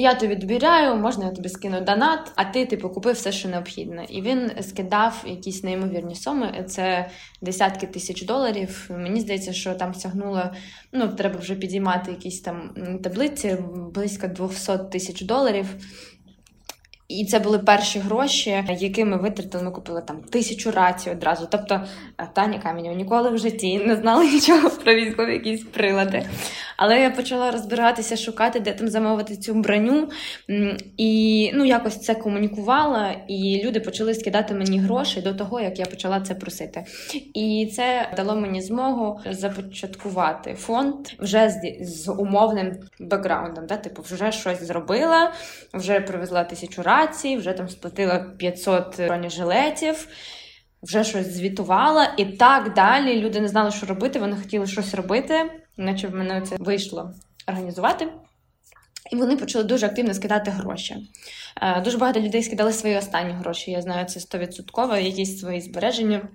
Я 0.00 0.14
тобі 0.14 0.34
довіряю, 0.34 0.96
можна 0.96 1.24
я 1.24 1.30
тобі 1.30 1.48
скину 1.48 1.80
донат, 1.80 2.32
а 2.36 2.44
ти 2.44 2.66
типу 2.66 2.88
купив 2.88 3.14
все, 3.14 3.32
що 3.32 3.48
необхідне. 3.48 4.06
І 4.08 4.22
він 4.22 4.50
скидав 4.60 5.24
якісь 5.26 5.64
неймовірні 5.64 6.14
суми. 6.14 6.64
Це 6.68 7.10
десятки 7.42 7.86
тисяч 7.86 8.22
доларів. 8.22 8.90
Мені 8.90 9.20
здається, 9.20 9.52
що 9.52 9.74
там 9.74 9.94
сягнуло. 9.94 10.42
Ну, 10.92 11.08
треба 11.08 11.38
вже 11.38 11.54
підіймати 11.54 12.10
якісь 12.10 12.40
там 12.40 12.70
таблиці 13.02 13.56
близько 13.94 14.28
200 14.28 14.72
тисяч 14.90 15.22
доларів. 15.22 15.66
І 17.08 17.24
це 17.24 17.38
були 17.38 17.58
перші 17.58 17.98
гроші, 17.98 18.64
які 18.78 19.04
ми 19.04 19.16
витратили. 19.16 19.64
Ми 19.64 19.70
купили 19.70 20.02
там 20.02 20.20
тисячу 20.20 20.70
рацій 20.70 21.10
одразу. 21.10 21.48
Тобто 21.50 21.84
е, 22.18 22.28
Таня 22.34 22.58
Камінєва 22.58 22.96
ніколи 22.96 23.30
в 23.30 23.38
житті 23.38 23.78
не 23.78 23.96
знала 23.96 24.24
нічого 24.32 24.70
про 24.70 24.94
військові 24.94 25.32
якісь 25.32 25.64
прилади. 25.64 26.26
Але 26.78 27.00
я 27.00 27.10
почала 27.10 27.50
розбиратися, 27.50 28.16
шукати, 28.16 28.60
де 28.60 28.72
там 28.72 28.88
замовити 28.88 29.36
цю 29.36 29.54
броню. 29.54 30.08
І 30.96 31.50
ну, 31.54 31.64
якось 31.64 32.00
це 32.00 32.14
комунікувала, 32.14 33.14
і 33.28 33.62
люди 33.64 33.80
почали 33.80 34.14
скидати 34.14 34.54
мені 34.54 34.78
гроші 34.78 35.20
до 35.20 35.34
того, 35.34 35.60
як 35.60 35.78
я 35.78 35.86
почала 35.86 36.20
це 36.20 36.34
просити. 36.34 36.84
І 37.34 37.72
це 37.76 38.12
дало 38.16 38.36
мені 38.36 38.62
змогу 38.62 39.20
започаткувати 39.30 40.54
фонд 40.54 40.94
вже 41.18 41.50
з, 41.50 41.86
з 41.86 42.12
умовним 42.12 42.72
бекграундом. 43.00 43.66
Да? 43.66 43.76
Типу, 43.76 44.02
вже 44.02 44.32
щось 44.32 44.62
зробила, 44.62 45.32
вже 45.74 46.00
привезла 46.00 46.44
тисячу 46.44 46.82
рацій, 46.82 47.36
вже 47.36 47.52
там 47.52 47.68
сплатила 47.68 48.18
500 48.38 48.96
бронежилетів 49.06 50.08
вже 50.82 51.04
щось 51.04 51.34
звітувала, 51.34 52.14
і 52.16 52.24
так 52.24 52.74
далі. 52.74 53.20
Люди 53.20 53.40
не 53.40 53.48
знали, 53.48 53.70
що 53.70 53.86
робити. 53.86 54.18
Вони 54.18 54.36
хотіли 54.36 54.66
щось 54.66 54.94
робити, 54.94 55.34
наче 55.78 56.08
в 56.08 56.14
мене 56.14 56.42
це 56.42 56.56
вийшло 56.58 57.14
організувати. 57.48 58.08
І 59.10 59.16
вони 59.16 59.36
почали 59.36 59.64
дуже 59.64 59.86
активно 59.86 60.14
скидати 60.14 60.50
гроші. 60.50 60.96
Е, 61.62 61.80
дуже 61.80 61.98
багато 61.98 62.20
людей 62.20 62.42
скидали 62.42 62.72
свої 62.72 62.96
останні 62.96 63.32
гроші. 63.32 63.70
Я 63.70 63.82
знаю, 63.82 64.06
це 64.06 64.20
стовідсотково, 64.20 64.96
якісь 64.96 65.40
свої 65.40 65.60
збереження. 65.60 66.28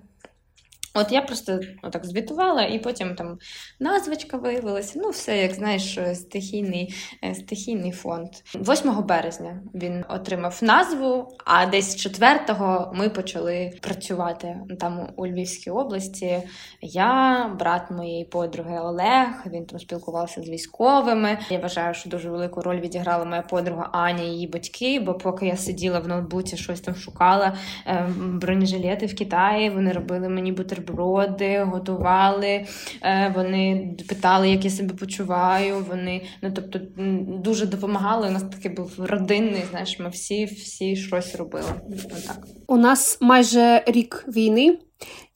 От 0.96 1.12
я 1.12 1.22
просто 1.22 1.60
отак 1.82 2.06
звітувала, 2.06 2.62
і 2.62 2.78
потім 2.78 3.14
там 3.14 3.38
назвочка 3.80 4.36
виявилася. 4.36 4.98
Ну, 5.02 5.10
все, 5.10 5.38
як 5.38 5.54
знаєш, 5.54 5.98
стихійний 6.14 6.94
е, 7.24 7.34
стихійний 7.34 7.92
фонд. 7.92 8.28
8 8.54 9.02
березня 9.06 9.62
він 9.74 10.04
отримав 10.08 10.58
назву, 10.62 11.28
а 11.44 11.66
десь 11.66 12.06
4-го 12.06 12.92
ми 12.94 13.08
почали 13.08 13.70
працювати 13.80 14.56
там 14.80 15.08
у 15.16 15.26
Львівській 15.26 15.70
області. 15.70 16.42
Я, 16.80 17.48
брат 17.58 17.90
моєї 17.90 18.24
подруги 18.24 18.78
Олег, 18.78 19.28
він 19.46 19.66
там 19.66 19.78
спілкувався 19.78 20.42
з 20.42 20.48
військовими. 20.48 21.38
Я 21.50 21.58
вважаю, 21.58 21.94
що 21.94 22.10
дуже 22.10 22.30
велику 22.30 22.60
роль 22.60 22.80
відіграла 22.80 23.24
моя 23.24 23.42
подруга 23.42 23.88
Аня 23.92 24.22
і 24.22 24.26
її 24.26 24.46
батьки. 24.46 25.00
Бо 25.00 25.14
поки 25.14 25.46
я 25.46 25.56
сиділа 25.56 25.98
в 25.98 26.08
ноутбуці, 26.08 26.56
щось 26.56 26.80
там 26.80 26.94
шукала 26.94 27.56
ем, 27.86 28.38
бронежилети 28.38 29.06
в 29.06 29.16
Китаї, 29.16 29.70
вони 29.70 29.92
робили 29.92 30.28
мені 30.28 30.52
бутерброди 30.52 30.83
бутерброди, 30.84 31.62
готували, 31.62 32.66
е, 33.02 33.32
вони 33.36 33.96
питали, 34.08 34.50
як 34.50 34.64
я 34.64 34.70
себе 34.70 34.94
почуваю. 34.94 35.84
Вони 35.88 36.26
ну 36.42 36.52
тобто 36.54 36.80
дуже 37.42 37.66
допомагали. 37.66 38.28
У 38.28 38.30
нас 38.30 38.42
такий 38.42 38.70
був 38.70 38.92
родинний. 38.98 39.64
Знаєш, 39.70 39.98
ми 39.98 40.08
всі 40.08 40.44
всі 40.44 40.96
щось 40.96 41.34
робили. 41.34 41.68
Отак. 42.04 42.46
У 42.66 42.76
нас 42.76 43.18
майже 43.20 43.84
рік 43.86 44.24
війни, 44.28 44.78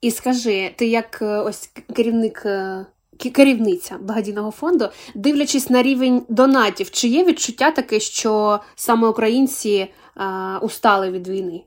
і 0.00 0.10
скажи, 0.10 0.70
ти 0.76 0.86
як 0.86 1.18
е, 1.22 1.26
ось 1.26 1.70
керівник. 1.96 2.42
Е, 2.46 2.86
керівниця 3.32 3.98
благодійного 3.98 4.50
фонду, 4.50 4.88
дивлячись 5.14 5.70
на 5.70 5.82
рівень 5.82 6.22
донатів, 6.28 6.90
чи 6.90 7.08
є 7.08 7.24
відчуття 7.24 7.70
таке, 7.70 8.00
що 8.00 8.60
саме 8.74 9.08
українці 9.08 9.86
а, 10.14 10.58
устали 10.62 11.10
від 11.10 11.28
війни? 11.28 11.64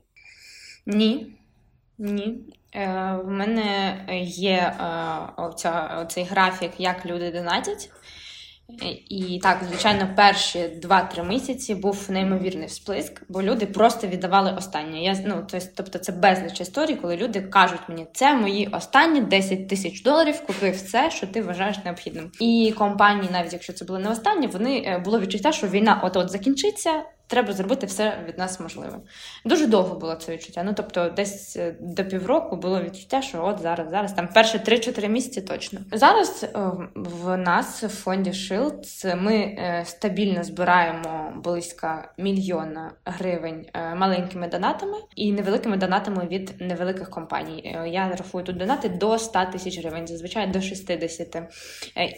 Ні. 0.86 1.36
Ні. 1.98 2.38
Е, 2.74 3.18
в 3.24 3.30
мене 3.30 3.96
є 4.24 4.50
е, 4.50 4.74
оця, 5.36 5.98
оцей 6.02 6.24
графік, 6.24 6.70
як 6.78 7.06
люди 7.06 7.30
донатять. 7.30 7.90
І 9.08 9.40
так, 9.42 9.58
звичайно, 9.68 10.08
перші 10.16 10.58
2-3 10.58 11.28
місяці 11.28 11.74
був 11.74 12.06
неймовірний 12.10 12.66
всплеск, 12.66 13.22
бо 13.28 13.42
люди 13.42 13.66
просто 13.66 14.06
віддавали 14.06 14.52
останнє. 14.58 15.02
Я 15.02 15.16
ну, 15.26 15.46
тобто, 15.76 15.98
це 15.98 16.12
безліч 16.12 16.60
історій, 16.60 16.94
коли 16.94 17.16
люди 17.16 17.40
кажуть 17.40 17.80
мені, 17.88 18.06
це 18.12 18.34
мої 18.34 18.66
останні 18.66 19.20
10 19.20 19.68
тисяч 19.68 20.02
доларів, 20.02 20.46
купи 20.46 20.70
все, 20.70 21.10
що 21.10 21.26
ти 21.26 21.42
вважаєш 21.42 21.84
необхідним. 21.84 22.30
І 22.40 22.74
компанії, 22.78 23.28
навіть 23.32 23.52
якщо 23.52 23.72
це 23.72 23.84
було 23.84 23.98
не 23.98 24.10
останнє, 24.10 24.46
вони 24.46 24.84
е, 24.86 24.98
було 24.98 25.20
відчуття, 25.20 25.52
що 25.52 25.66
війна 25.66 26.00
от-от 26.04 26.30
закінчиться 26.30 27.02
треба 27.26 27.52
зробити 27.52 27.86
все 27.86 28.24
від 28.28 28.38
нас 28.38 28.60
можливе. 28.60 28.98
Дуже 29.44 29.66
довго 29.66 29.98
було 29.98 30.14
це 30.14 30.32
відчуття. 30.32 30.62
Ну 30.64 30.72
тобто, 30.76 31.08
десь 31.08 31.56
е, 31.56 31.76
до 31.80 32.04
півроку 32.04 32.56
було 32.56 32.82
відчуття, 32.82 33.22
що 33.22 33.44
от 33.44 33.58
зараз, 33.58 33.90
зараз 33.90 34.12
там 34.12 34.28
перші 34.28 34.58
3-4 34.58 35.08
місяці 35.08 35.40
точно. 35.40 35.80
Зараз 35.92 36.44
е, 36.44 36.48
в 36.94 37.36
нас 37.36 37.82
в 37.82 37.88
фонді 37.88 38.30
Shield 38.30 39.16
ми 39.16 39.34
е, 39.34 39.82
стабільно 39.86 40.44
збираємо 40.44 41.32
близько 41.44 42.02
мільйона 42.18 42.92
гривень 43.04 43.66
маленькими 43.74 44.48
донатами 44.48 44.98
і 45.16 45.32
невеликими 45.32 45.76
донатами 45.76 46.26
від 46.26 46.54
невеликих 46.60 47.10
компаній. 47.10 47.78
Я 47.86 48.08
рахую 48.08 48.44
тут 48.44 48.56
донати 48.56 48.88
до 48.88 49.18
100 49.18 49.44
тисяч 49.52 49.78
гривень, 49.78 50.06
зазвичай 50.06 50.46
до 50.46 50.60
60. 50.60 51.36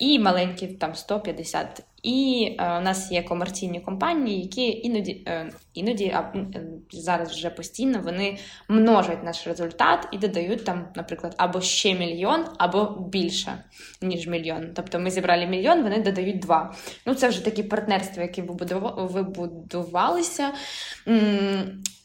І 0.00 0.18
маленькі 0.18 0.66
там 0.66 0.94
150. 0.94 1.84
І 2.04 2.48
е, 2.58 2.78
у 2.78 2.80
нас 2.80 3.12
є 3.12 3.22
комерційні 3.22 3.80
компанії, 3.80 4.42
які 4.42 4.86
іноді 4.86 5.22
е, 5.26 5.50
іноді, 5.74 6.12
а 6.14 6.20
е, 6.20 6.64
зараз 6.90 7.30
вже 7.30 7.50
постійно 7.50 8.00
вони 8.04 8.38
множать 8.68 9.24
наш 9.24 9.46
результат 9.46 10.08
і 10.12 10.18
додають 10.18 10.64
там, 10.64 10.88
наприклад, 10.96 11.34
або 11.38 11.60
ще 11.60 11.94
мільйон, 11.94 12.44
або 12.58 12.84
більше, 12.84 13.64
ніж 14.02 14.26
мільйон. 14.26 14.70
Тобто 14.74 14.98
ми 14.98 15.10
зібрали 15.10 15.46
мільйон, 15.46 15.82
вони 15.82 16.02
додають 16.02 16.38
два. 16.38 16.74
Ну, 17.06 17.14
це 17.14 17.28
вже 17.28 17.44
такі 17.44 17.62
партнерства, 17.62 18.22
які 18.22 18.42
вибудувалися. 18.42 20.52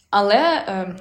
Але. 0.10 0.64
Е, 0.68 0.96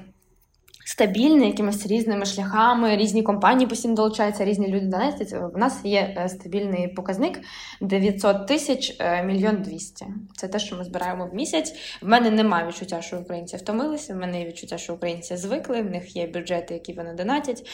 стабільний, 0.98 1.48
якимись 1.48 1.86
різними 1.86 2.26
шляхами, 2.26 2.96
різні 2.96 3.22
компанії 3.22 3.66
постійно 3.66 3.94
долучаються, 3.94 4.44
різні 4.44 4.68
люди 4.68 4.86
донести. 4.86 5.38
У 5.54 5.58
нас 5.58 5.80
є 5.84 6.14
е, 6.18 6.28
стабільний 6.28 6.88
показник 6.88 7.40
900 7.80 8.46
тисяч 8.46 8.96
е, 9.00 9.24
мільйон 9.24 9.62
двісті. 9.62 10.06
Це 10.36 10.48
те, 10.48 10.58
що 10.58 10.76
ми 10.76 10.84
збираємо 10.84 11.26
в 11.26 11.34
місяць. 11.34 11.98
В 12.02 12.08
мене 12.08 12.30
немає 12.30 12.68
відчуття, 12.68 13.02
що 13.02 13.18
українці 13.18 13.56
втомилися. 13.56 14.14
В 14.14 14.16
мене 14.16 14.40
є 14.40 14.46
відчуття, 14.46 14.78
що 14.78 14.94
українці 14.94 15.36
звикли. 15.36 15.82
В 15.82 15.90
них 15.90 16.16
є 16.16 16.26
бюджети, 16.26 16.74
які 16.74 16.92
вони 16.92 17.14
донатять, 17.14 17.66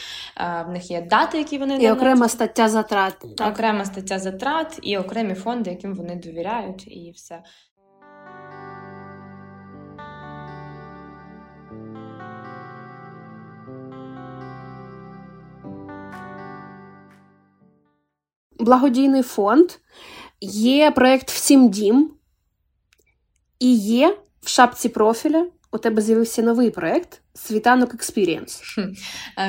в 0.67 0.71
них 0.71 0.91
є 0.91 1.01
дати, 1.01 1.37
які 1.37 1.57
вони 1.57 1.77
донатять. 1.77 1.97
І 1.97 1.99
окрема 1.99 2.29
стаття 2.29 2.69
затрат. 2.69 3.13
Так? 3.37 3.53
Окрема 3.53 3.85
стаття 3.85 4.19
затрат 4.19 4.79
і 4.81 4.97
окремі 4.97 5.33
фонди, 5.33 5.69
яким 5.69 5.95
вони 5.95 6.15
довіряють, 6.15 6.87
і 6.87 7.11
все. 7.15 7.39
Благодійний 18.59 19.21
фонд, 19.21 19.71
є 20.41 20.91
проєкт 20.91 21.31
Всім 21.31 21.69
дім, 21.69 22.11
і 23.59 23.75
є 23.75 24.17
в 24.41 24.47
шапці 24.47 24.89
профіля 24.89 25.47
у 25.71 25.77
тебе 25.77 26.01
з'явився 26.01 26.41
новий 26.41 26.71
проєкт 26.71 27.21
Світанок 27.35 27.93
Experience. 27.93 28.61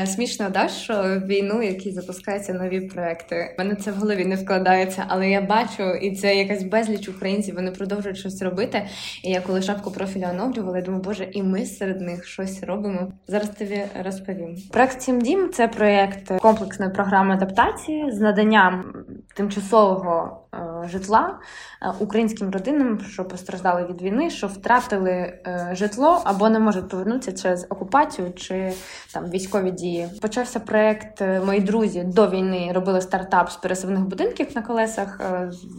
Смішно, 0.07 0.51
да, 0.51 0.69
що 0.69 1.23
війну, 1.27 1.63
які 1.63 1.93
запускаються 1.93 2.53
нові 2.53 2.81
проекти. 2.81 3.55
Мене 3.59 3.75
це 3.75 3.93
в 3.93 3.95
голові 3.95 4.25
не 4.25 4.37
вкладається, 4.37 5.05
але 5.09 5.31
я 5.31 5.41
бачу, 5.41 5.95
і 5.95 6.17
це 6.17 6.37
якась 6.37 6.63
безліч 6.63 7.09
українців. 7.09 7.55
Вони 7.55 7.71
продовжують 7.71 8.19
щось 8.19 8.43
робити. 8.43 8.87
І 9.25 9.31
я 9.31 9.41
коли 9.41 9.63
шапку 9.63 9.91
профіля 9.91 10.31
оновлювала, 10.31 10.79
я 10.79 10.85
думаю, 10.85 11.03
боже, 11.03 11.29
і 11.33 11.43
ми 11.43 11.67
серед 11.67 12.01
них 12.01 12.27
щось 12.27 12.63
робимо. 12.63 13.13
Зараз 13.29 13.51
тобі 13.51 13.83
розповім. 14.05 14.57
Проект 14.73 15.03
«Всім 15.03 15.21
дім 15.21 15.51
це 15.53 15.69
проєкт 15.69 16.41
комплексної 16.41 16.93
програми 16.93 17.35
адаптації 17.35 18.13
з 18.13 18.21
наданням 18.21 18.95
тимчасового 19.37 20.41
е, 20.55 20.89
житла 20.89 21.39
е, 21.83 21.93
українським 22.01 22.51
родинам, 22.51 23.01
що 23.01 23.25
постраждали 23.25 23.87
від 23.87 24.03
війни, 24.03 24.31
що 24.31 24.47
втратили 24.47 25.11
е, 25.11 25.71
житло 25.73 26.23
або 26.25 26.49
не 26.49 26.59
можуть 26.59 26.89
повернутися 26.89 27.33
через 27.43 27.67
окупацію 27.71 28.33
чи 28.33 28.73
там 29.13 29.31
військові 29.31 29.71
дії. 29.71 30.09
Почався 30.23 30.61
проект. 30.61 31.23
Мої 31.47 31.61
друзі 31.61 32.05
до 32.05 32.31
війни 32.31 32.71
робили 32.75 33.01
стартап 33.01 33.51
з 33.51 33.57
пересувних 33.57 34.01
будинків 34.01 34.47
на 34.55 34.63
колесах, 34.63 35.21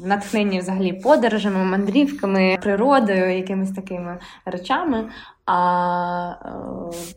натхнені 0.06 0.60
взагалі 0.60 0.94
подорожами, 0.94 1.64
мандрівками, 1.64 2.58
природою, 2.62 3.38
якимись 3.38 3.72
такими 3.72 4.20
речами. 4.46 5.10
А 5.48 6.34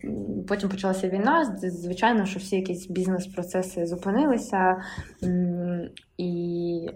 е, 0.05 0.09
потім 0.49 0.69
почалася 0.69 1.09
війна. 1.09 1.57
Звичайно, 1.63 2.27
що 2.27 2.39
всі 2.39 2.57
якісь 2.57 2.87
бізнес-процеси 2.87 3.87
зупинилися, 3.87 4.77
і 6.19 6.89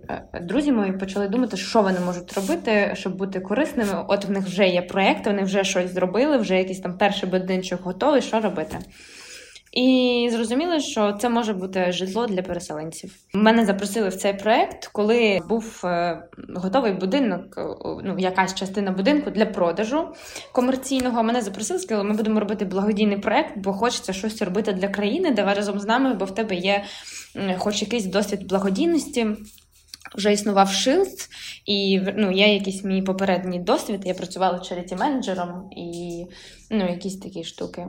друзі 0.43 0.73
мої 0.73 0.93
почали 0.93 1.29
думати, 1.29 1.57
що 1.57 1.83
вони 1.83 2.01
можуть 2.01 2.33
робити, 2.33 2.91
щоб 2.95 3.17
бути 3.17 3.41
корисними. 3.41 4.05
От 4.09 4.25
в 4.25 4.31
них 4.31 4.45
вже 4.45 4.67
є 4.69 4.83
проєкт, 4.83 5.27
вони 5.27 5.43
вже 5.43 5.65
щось 5.65 5.91
зробили, 5.91 6.37
вже 6.37 6.59
якийсь 6.59 6.81
там 6.81 6.99
перший 6.99 7.29
будинчик 7.29 7.81
готовий, 7.83 8.23
що 8.23 8.41
робити. 8.41 8.79
І 9.75 10.29
зрозуміли, 10.33 10.81
що 10.81 11.13
це 11.13 11.29
може 11.29 11.53
бути 11.53 11.93
житло 11.93 12.27
для 12.27 12.43
переселенців. 12.43 13.15
Мене 13.33 13.67
запросили 13.67 14.09
в 14.09 14.15
цей 14.15 14.35
проект, 14.35 14.87
коли 14.87 15.41
був 15.49 15.81
е, 15.85 16.23
готовий 16.55 16.93
будинок, 16.93 17.59
е, 17.59 17.63
ну 18.05 18.15
якась 18.19 18.55
частина 18.55 18.91
будинку 18.91 19.31
для 19.31 19.47
продажу 19.47 20.09
комерційного. 20.53 21.23
Мене 21.23 21.43
запросили, 21.43 21.79
сказали, 21.79 22.09
ми 22.09 22.17
будемо 22.17 22.41
робити 22.41 22.65
благодійний 22.65 23.19
проект, 23.19 23.59
бо 23.59 23.73
хочеться 23.73 24.13
щось 24.13 24.43
робити 24.43 24.73
для 24.73 24.89
країни. 24.89 25.31
Давай 25.31 25.55
разом 25.55 25.81
з 25.81 25.87
нами, 25.87 26.15
бо 26.15 26.25
в 26.25 26.35
тебе 26.35 26.55
є 26.55 26.85
хоч 27.59 27.83
якийсь 27.83 28.07
досвід 28.07 28.49
благодійності. 28.49 29.27
Вже 30.15 30.33
існував 30.33 30.69
Шилд, 30.69 31.29
і 31.67 32.01
ну, 32.17 32.31
є 32.31 32.55
якийсь 32.55 32.85
мій 32.85 33.03
попередній 33.03 33.59
досвід. 33.59 34.03
Я 34.05 34.15
працювала 34.15 34.59
череті 34.59 34.97
менеджером 34.97 35.69
і 35.77 36.25
ну, 36.71 36.89
якісь 36.89 37.19
такі 37.19 37.45
штуки. 37.45 37.87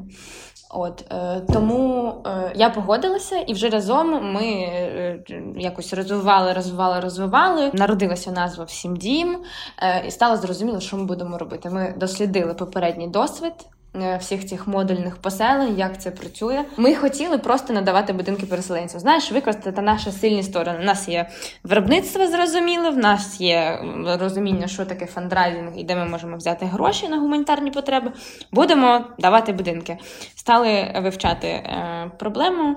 От 0.70 1.06
е, 1.12 1.42
тому 1.54 2.14
е, 2.26 2.52
я 2.56 2.70
погодилася, 2.70 3.38
і 3.38 3.54
вже 3.54 3.70
разом 3.70 4.34
ми 4.34 4.46
е, 4.46 5.24
якось 5.58 5.94
розвивали, 5.94 6.54
розвивали, 6.54 7.00
розвивали. 7.00 7.72
Народилася 7.74 8.32
назва 8.32 8.64
Всім 8.64 8.96
дім, 8.96 9.38
е, 9.82 10.04
і 10.08 10.12
стало 10.12 10.38
зрозуміло, 10.38 10.80
що 10.80 10.98
ми 10.98 11.06
будемо 11.06 11.38
робити. 11.38 11.70
Ми 11.70 11.94
дослідили 11.98 12.54
попередній 12.54 13.08
досвід. 13.08 13.54
Е, 14.02 14.18
всіх 14.18 14.46
цих 14.46 14.68
модульних 14.68 15.18
поселень, 15.18 15.78
як 15.78 16.02
це 16.02 16.12
працює. 16.12 16.64
Ми 16.78 16.96
хотіли 16.96 17.38
просто 17.38 17.74
надавати 17.74 18.14
будинки 18.14 18.46
переселенців. 18.46 19.00
Знаєш, 19.00 19.32
використати 19.32 19.82
наші 19.82 20.12
сильні 20.12 20.44
сторони. 20.44 20.80
У 20.82 20.84
нас 20.84 21.08
є 21.08 21.30
виробництво 21.64 22.28
зрозуміло, 22.28 22.92
в 22.92 22.98
нас 22.98 23.42
є 23.42 23.80
розуміння, 24.06 24.68
що 24.68 24.86
таке 24.86 25.06
фандрайзинг 25.06 25.78
і 25.78 25.84
де 25.84 25.96
ми 25.96 26.06
можемо 26.06 26.38
взяти 26.38 26.66
гроші 26.66 27.08
на 27.08 27.20
гуманітарні 27.20 27.72
потреби. 27.72 28.12
Будемо 28.52 29.06
давати 29.20 29.54
будинки. 29.54 29.98
Стали 30.36 30.94
вивчати 31.04 31.48
е, 31.48 32.12
проблему. 32.20 32.76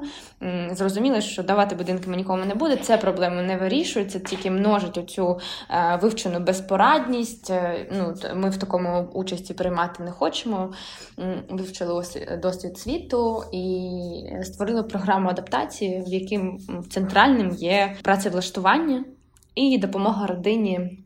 Зрозуміли, 0.71 1.21
що 1.21 1.43
давати 1.43 1.75
будинки 1.75 2.11
нікому 2.11 2.45
не 2.45 2.55
буде. 2.55 2.77
Це 2.77 2.97
проблема 2.97 3.43
не 3.43 3.57
вирішується, 3.57 4.19
тільки 4.19 4.51
множить 4.51 4.99
оцю 4.99 5.41
е, 5.71 5.99
вивчену 6.03 6.41
безпорадність. 6.41 7.53
Ну, 7.93 8.15
Ми 8.35 8.51
в 8.51 8.57
такому 8.57 9.09
участі 9.13 9.55
приймати 9.55 10.03
не 10.03 10.11
хочемо 10.11 10.73
вивчили 11.49 12.05
досвід 12.43 12.79
світу 12.79 13.43
і 13.53 14.23
створили 14.43 14.83
програму 14.83 15.29
адаптації, 15.29 16.05
в 16.07 16.09
яким 16.09 16.59
центральним 16.91 17.51
є 17.51 17.97
працевлаштування 18.03 19.05
і 19.55 19.79
допомога 19.79 20.27
родині. 20.27 20.99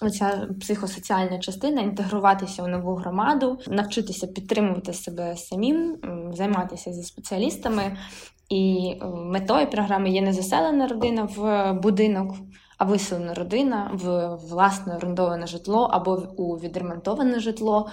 Оця 0.00 0.48
психосоціальна 0.60 1.38
частина 1.38 1.80
інтегруватися 1.80 2.62
у 2.62 2.66
нову 2.66 2.94
громаду, 2.94 3.58
навчитися 3.68 4.26
підтримувати 4.26 4.92
себе 4.92 5.36
самим, 5.36 5.96
займатися 6.32 6.92
зі 6.92 7.02
спеціалістами. 7.02 7.96
І 8.48 8.94
метою 9.14 9.70
програми 9.70 10.10
є 10.10 10.22
не 10.22 10.32
заселена 10.32 10.86
родина 10.88 11.28
в 11.36 11.72
будинок, 11.72 12.34
а 12.78 12.84
виселена 12.84 13.34
родина 13.34 13.90
в 13.92 14.36
власне 14.36 14.96
орендоване 14.96 15.46
житло 15.46 15.88
або 15.92 16.22
у 16.36 16.56
відремонтоване 16.56 17.40
житло, 17.40 17.90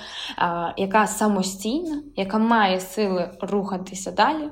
яка 0.78 1.08
самостійна, 1.08 2.04
яка 2.16 2.38
має 2.38 2.80
сили 2.80 3.30
рухатися 3.42 4.12
далі. 4.12 4.50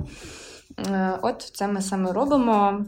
Е, 0.90 1.20
от 1.22 1.42
це 1.42 1.68
ми 1.68 1.82
саме 1.82 2.12
робимо. 2.12 2.86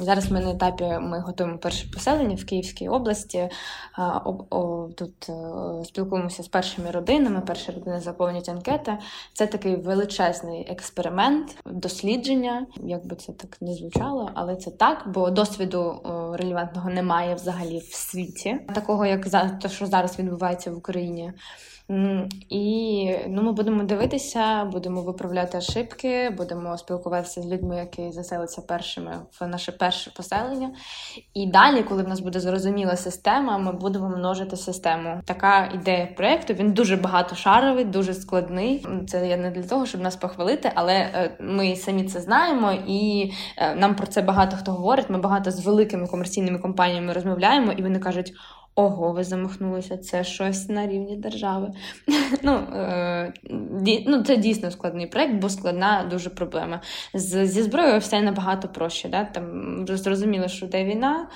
Зараз 0.00 0.30
ми 0.30 0.40
на 0.40 0.50
етапі 0.50 0.84
ми 0.84 1.20
готуємо 1.20 1.58
перше 1.58 1.88
поселення 1.90 2.34
в 2.34 2.44
Київській 2.44 2.88
області. 2.88 3.48
Тут 4.96 5.28
е, 5.28 5.84
спілкуємося 5.84 6.42
з 6.42 6.48
першими 6.48 6.90
родинами. 6.90 7.40
Перші 7.40 7.72
родини 7.72 8.00
заповнюють 8.00 8.48
анкети. 8.48 8.98
Це 9.32 9.46
такий 9.46 9.76
величезний 9.76 10.66
експеримент, 10.70 11.56
дослідження, 11.66 12.66
як 12.76 13.06
би 13.06 13.16
це 13.16 13.32
так 13.32 13.62
не 13.62 13.74
звучало, 13.74 14.30
але 14.34 14.56
це 14.56 14.70
так, 14.70 15.04
бо 15.14 15.30
досвіду 15.30 16.00
релевантного 16.34 16.90
немає 16.90 17.34
взагалі 17.34 17.78
в 17.78 17.94
світі, 17.94 18.58
такого 18.74 19.06
як 19.06 19.30
те, 19.62 19.68
що 19.68 19.86
зараз 19.86 20.18
відбувається 20.18 20.70
в 20.70 20.76
Україні. 20.76 21.32
І 22.48 23.10
ну, 23.28 23.42
ми 23.42 23.52
будемо 23.52 23.82
дивитися, 23.82 24.64
будемо 24.64 25.02
виправляти 25.02 25.58
ошибки, 25.58 26.30
будемо 26.30 26.78
спілкуватися 26.78 27.42
з 27.42 27.46
людьми, 27.46 27.76
які 27.76 28.12
заселяться 28.12 28.62
першими 28.62 29.12
в 29.40 29.46
наше 29.46 29.72
перше 29.72 30.10
поселення. 30.16 30.70
І 31.34 31.46
далі, 31.46 31.82
коли 31.82 32.02
в 32.02 32.08
нас 32.08 32.20
буде 32.20 32.40
зрозуміла 32.40 32.96
система, 32.96 33.58
ми 33.58 33.72
будемо 33.72 34.08
множити 34.08 34.56
систему. 34.56 35.20
Така 35.24 35.70
ідея 35.74 36.08
проєкту, 36.16 36.54
він 36.54 36.72
дуже 36.72 36.96
багатошаровий, 36.96 37.84
дуже 37.84 38.14
складний. 38.14 38.86
Це 39.08 39.28
я 39.28 39.36
не 39.36 39.50
для 39.50 39.62
того, 39.62 39.86
щоб 39.86 40.00
нас 40.00 40.16
похвалити, 40.16 40.72
але 40.74 40.94
е, 40.94 41.36
ми 41.40 41.76
самі 41.76 42.04
це 42.04 42.20
знаємо, 42.20 42.72
і 42.86 43.32
е, 43.56 43.74
нам 43.74 43.94
про 43.94 44.06
це 44.06 44.22
багато 44.22 44.56
хто 44.56 44.72
говорить. 44.72 45.10
Ми 45.10 45.18
багато 45.18 45.50
з 45.50 45.66
великими 45.66 46.06
комерційними 46.06 46.58
компаніями 46.58 47.12
розмовляємо, 47.12 47.72
і 47.72 47.82
вони 47.82 47.98
кажуть. 47.98 48.32
Ого, 48.74 49.12
ви 49.12 49.24
замахнулися, 49.24 49.96
це 49.96 50.24
щось 50.24 50.68
на 50.68 50.86
рівні 50.86 51.16
держави. 51.16 51.72
Ну, 52.42 52.52
е, 52.52 53.32
ну, 54.06 54.22
Це 54.22 54.36
дійсно 54.36 54.70
складний 54.70 55.06
проєкт, 55.06 55.34
бо 55.34 55.48
складна 55.48 56.08
дуже 56.10 56.30
проблема. 56.30 56.80
З, 57.14 57.46
Зі 57.46 57.62
зброєю 57.62 57.98
все 57.98 58.22
набагато 58.22 58.68
проще. 58.68 59.08
Да? 59.08 59.24
Там 59.24 59.86
Зрозуміло, 59.88 60.48
що 60.48 60.66
йде 60.66 60.84
війна, 60.84 61.28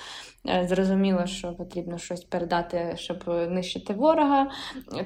е, 0.48 0.66
зрозуміло, 0.68 1.26
що 1.26 1.52
потрібно 1.52 1.98
щось 1.98 2.24
передати, 2.24 2.94
щоб 2.96 3.24
нищити 3.50 3.94
ворога. 3.94 4.50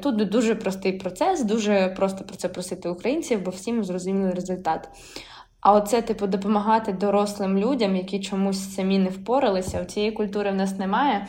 Тут 0.03 0.29
дуже 0.29 0.55
простий 0.55 0.93
процес, 0.93 1.45
дуже 1.45 1.95
просто 1.97 2.25
про 2.25 2.37
це 2.37 2.49
просити 2.49 2.89
українців, 2.89 3.43
бо 3.45 3.51
всім 3.51 3.85
зрозуміли 3.85 4.31
результат. 4.31 4.89
А 5.61 5.73
оце, 5.73 6.03
типу, 6.03 6.27
допомагати 6.27 6.93
дорослим 6.93 7.59
людям, 7.59 7.97
які 7.97 8.21
чомусь 8.21 8.75
самі 8.75 8.99
не 8.99 9.11
впоралися, 9.11 9.85
цієї 9.85 10.13
культури 10.13 10.51
в 10.51 10.55
нас 10.55 10.79
немає. 10.79 11.27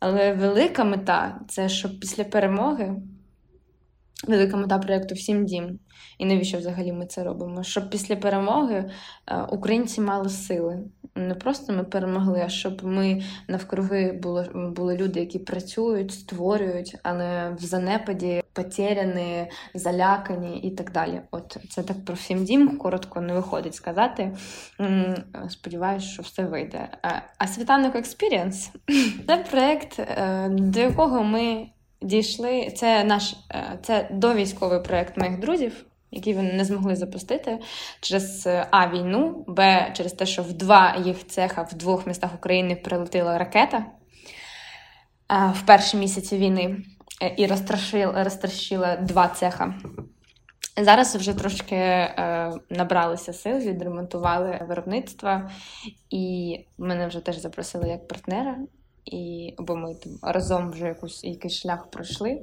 Але 0.00 0.32
велика 0.32 0.84
мета 0.84 1.40
це 1.48 1.68
щоб 1.68 2.00
після 2.00 2.24
перемоги 2.24 2.96
велика 4.28 4.56
мета 4.56 4.78
проєкту 4.78 5.14
Всім 5.14 5.46
дім. 5.46 5.78
І 6.18 6.26
навіщо 6.26 6.58
взагалі 6.58 6.92
ми 6.92 7.06
це 7.06 7.24
робимо? 7.24 7.62
Щоб 7.62 7.90
після 7.90 8.16
перемоги 8.16 8.90
е, 9.26 9.42
українці 9.42 10.00
мали 10.00 10.28
сили. 10.28 10.84
Не 11.16 11.34
просто 11.34 11.72
ми 11.72 11.84
перемогли, 11.84 12.42
а 12.44 12.48
щоб 12.48 12.84
ми 12.84 13.22
навкруги 13.48 14.12
були, 14.12 14.48
були 14.54 14.96
люди, 14.96 15.20
які 15.20 15.38
працюють, 15.38 16.12
створюють, 16.12 16.96
але 17.02 17.50
в 17.50 17.58
занепаді 17.58 18.42
потеряні, 18.52 19.46
залякані 19.74 20.58
і 20.58 20.70
так 20.70 20.92
далі. 20.92 21.20
От 21.30 21.56
це 21.70 21.82
так 21.82 22.04
про 22.04 22.14
всім 22.14 22.44
дім 22.44 22.78
коротко 22.78 23.20
не 23.20 23.32
виходить 23.32 23.74
сказати. 23.74 24.36
Сподіваюсь, 25.48 26.04
що 26.04 26.22
все 26.22 26.42
вийде. 26.42 26.88
А 27.38 27.46
світанок 27.46 27.94
Experience– 27.94 28.70
це 29.26 29.36
проєкт, 29.50 29.98
е, 29.98 30.48
до 30.50 30.80
якого 30.80 31.22
ми 31.22 31.66
дійшли. 32.02 32.70
Це 32.70 33.04
наш 33.04 33.36
е, 33.50 33.78
це 33.82 34.08
довійськовий 34.12 34.80
проєкт 34.80 35.16
моїх 35.16 35.40
друзів 35.40 35.85
які 36.10 36.34
вони 36.34 36.52
не 36.52 36.64
змогли 36.64 36.96
запустити 36.96 37.58
через 38.00 38.46
е, 38.46 38.66
А 38.70 38.88
війну, 38.88 39.44
Б, 39.48 39.90
через 39.96 40.12
те, 40.12 40.26
що 40.26 40.42
в 40.42 40.52
два 40.52 40.96
їх 41.04 41.26
цеха 41.26 41.62
в 41.62 41.74
двох 41.74 42.06
містах 42.06 42.34
України 42.34 42.76
прилетіла 42.76 43.38
ракета 43.38 43.78
е, 43.78 45.52
в 45.54 45.66
перші 45.66 45.96
місяці 45.96 46.36
війни 46.36 46.76
е, 47.22 47.34
і 47.36 47.46
розтрашила, 47.46 48.24
розтращила 48.24 48.96
два 48.96 49.28
цеха. 49.28 49.74
Зараз 50.82 51.16
вже 51.16 51.34
трошки 51.34 51.74
е, 51.76 52.52
набралися 52.70 53.32
сил, 53.32 53.58
відремонтували 53.58 54.66
виробництво, 54.68 55.50
і 56.10 56.58
мене 56.78 57.06
вже 57.06 57.20
теж 57.20 57.38
запросили 57.38 57.88
як 57.88 58.08
партнера. 58.08 58.56
І 59.04 59.54
бо 59.58 59.76
ми 59.76 59.94
там 59.94 60.12
разом 60.22 60.70
вже 60.70 60.86
якусь 60.86 61.24
якийсь 61.24 61.54
шлях 61.54 61.90
пройшли. 61.90 62.40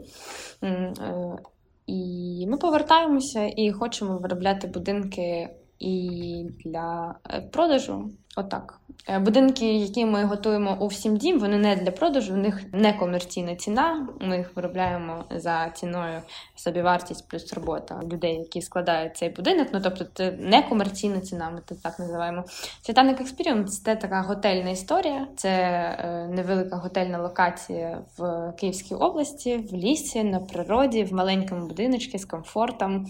І 1.85 2.45
ми 2.49 2.57
повертаємося 2.57 3.51
і 3.57 3.71
хочемо 3.71 4.17
виробляти 4.17 4.67
будинки 4.67 5.49
і 5.79 6.45
для 6.65 7.15
е, 7.29 7.41
продажу. 7.41 8.11
Отак. 8.35 8.79
Е, 9.09 9.19
будинки, 9.19 9.73
які 9.77 10.05
ми 10.05 10.23
готуємо 10.23 10.77
у 10.79 10.87
всім 10.87 11.17
дім, 11.17 11.39
вони 11.39 11.57
не 11.57 11.75
для 11.75 11.91
продажу, 11.91 12.33
в 12.33 12.37
них 12.37 12.63
не 12.73 12.93
комерційна 12.93 13.55
ціна. 13.55 14.07
Ми 14.21 14.37
їх 14.37 14.55
виробляємо 14.55 15.25
за 15.35 15.69
ціною 15.69 16.21
собівартість 16.55 17.27
плюс 17.27 17.53
робота 17.53 18.01
людей, 18.03 18.35
які 18.35 18.61
складають 18.61 19.17
цей 19.17 19.29
будинок. 19.29 19.67
Ну 19.73 19.79
тобто, 19.83 20.05
це 20.13 20.31
не 20.31 20.61
комерційна 20.61 21.19
ціна, 21.19 21.49
ми 21.49 21.61
це 21.65 21.75
так 21.75 21.99
називаємо. 21.99 22.43
Світанок 22.81 23.21
Experience 23.21 23.65
це 23.65 23.95
така 23.95 24.21
готельна 24.21 24.69
історія, 24.69 25.27
це 25.35 25.49
е, 25.49 26.27
невелика 26.31 26.75
готельна 26.75 27.21
локація 27.21 28.01
в 28.17 28.51
Київській 28.59 28.95
області, 28.95 29.57
в 29.71 29.75
лісі, 29.75 30.23
на 30.23 30.39
природі, 30.39 31.03
в 31.03 31.13
маленькому 31.13 31.67
будиночці 31.67 32.17
з 32.17 32.25
комфортом, 32.25 33.07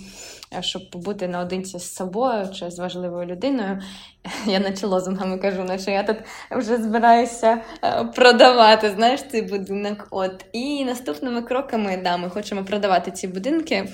е, 0.57 0.61
щоб 0.61 0.89
побути 0.89 1.27
наодинці 1.27 1.79
з 1.79 1.93
собою 1.93 2.49
чи 2.53 2.71
з 2.71 2.79
важливою 2.79 3.25
людиною. 3.25 3.81
Я 4.45 4.59
наче 4.59 4.87
лозунгами 5.13 5.37
кажу, 5.37 5.79
що 5.79 5.91
я 5.91 6.03
тут 6.03 6.17
вже 6.51 6.77
збираюся 6.77 7.61
е, 7.83 8.03
продавати 8.15 8.89
знаєш, 8.89 9.23
цей 9.31 9.41
будинок. 9.41 10.07
От. 10.11 10.45
І 10.53 10.85
наступними 10.85 11.41
кроками 11.41 11.99
да, 12.03 12.17
ми 12.17 12.29
хочемо 12.29 12.63
продавати 12.63 13.11
ці 13.11 13.27
будинки, 13.27 13.75
е, 13.75 13.87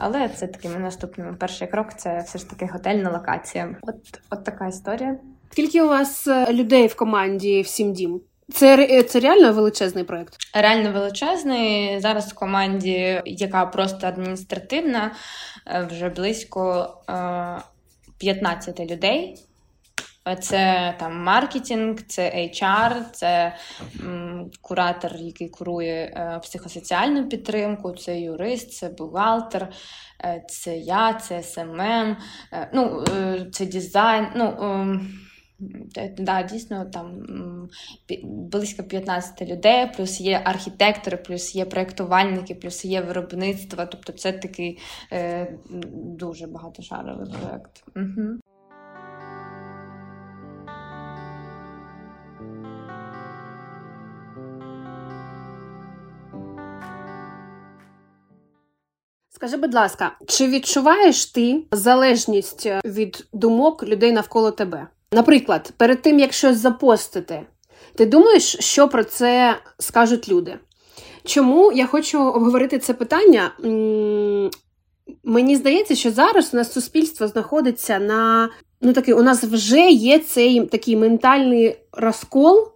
але 0.00 0.28
це 0.28 0.46
такими 0.46 0.78
наступними 0.78 1.32
перший 1.32 1.68
крок 1.68 1.94
це 1.96 2.22
все 2.26 2.38
ж 2.38 2.50
таки 2.50 2.68
готельна 2.72 3.10
локація. 3.10 3.76
От, 3.82 4.20
От 4.30 4.44
така 4.44 4.66
історія. 4.66 5.16
Скільки 5.50 5.82
у 5.82 5.88
вас 5.88 6.26
е, 6.26 6.52
людей 6.52 6.86
в 6.86 6.96
команді 6.96 7.62
всім 7.62 7.92
дім? 7.92 8.20
Це 8.52 9.02
це 9.02 9.20
реально 9.20 9.52
величезний 9.52 10.04
проект? 10.04 10.34
Реально 10.54 10.92
величезний. 10.92 12.00
Зараз 12.00 12.32
в 12.32 12.34
команді, 12.34 13.22
яка 13.24 13.66
просто 13.66 14.06
адміністративна, 14.06 15.12
вже 15.88 16.08
близько 16.08 16.94
15 18.18 18.80
людей. 18.80 19.38
Це 20.34 20.94
там 20.98 21.22
маркетинг, 21.22 22.02
це 22.06 22.30
HR, 22.30 23.10
це 23.12 23.56
м, 24.00 24.50
куратор, 24.60 25.16
який 25.16 25.48
курує 25.48 25.94
е, 25.94 26.40
психосоціальну 26.42 27.28
підтримку, 27.28 27.92
це 27.92 28.20
юрист, 28.20 28.72
це 28.72 28.88
бухгалтер, 28.88 29.68
е, 30.24 30.44
це 30.48 30.76
я, 30.76 31.12
це 31.14 31.42
SMM, 31.42 31.80
е, 32.52 32.70
ну, 32.74 33.04
е, 33.16 33.46
це 33.52 33.66
дизайн. 33.66 34.26
ну, 34.36 34.46
е, 35.96 36.14
да, 36.18 36.42
Дійсно, 36.42 36.84
там 36.84 37.22
близько 38.24 38.82
15 38.82 39.42
людей, 39.48 39.90
плюс 39.96 40.20
є 40.20 40.42
архітектори, 40.44 41.16
плюс 41.16 41.54
є 41.54 41.64
проєктувальники, 41.64 42.54
плюс 42.54 42.84
є 42.84 43.00
виробництво. 43.00 43.86
Тобто 43.86 44.12
це 44.12 44.32
такий 44.32 44.78
е, 45.12 45.54
дуже 45.94 46.46
багатошаровий 46.46 47.26
проєкт. 47.30 47.84
Угу. 47.96 48.38
Скажи, 59.36 59.56
будь 59.56 59.74
ласка, 59.74 60.12
чи 60.26 60.48
відчуваєш 60.48 61.26
ти 61.26 61.62
залежність 61.72 62.66
е, 62.66 62.80
від 62.84 63.26
думок 63.32 63.82
людей 63.82 64.12
навколо 64.12 64.50
тебе? 64.50 64.86
Наприклад, 65.12 65.72
перед 65.76 66.02
тим 66.02 66.18
як 66.18 66.32
щось 66.32 66.56
запостити, 66.56 67.42
ти 67.94 68.06
думаєш, 68.06 68.56
що 68.60 68.88
про 68.88 69.04
це 69.04 69.56
скажуть 69.78 70.28
люди? 70.28 70.58
Чому 71.24 71.72
я 71.72 71.86
хочу 71.86 72.20
обговорити 72.20 72.78
це 72.78 72.94
питання? 72.94 73.52
Мені 75.24 75.56
здається, 75.56 75.94
що 75.94 76.10
зараз 76.10 76.50
у 76.54 76.56
нас 76.56 76.72
суспільство 76.72 77.28
знаходиться 77.28 77.98
на 77.98 78.50
ну 78.80 78.92
такий, 78.92 79.14
у 79.14 79.22
нас 79.22 79.44
вже 79.44 79.90
є 79.90 80.18
цей 80.18 80.66
такий 80.66 80.96
ментальний 80.96 81.76
розкол, 81.92 82.68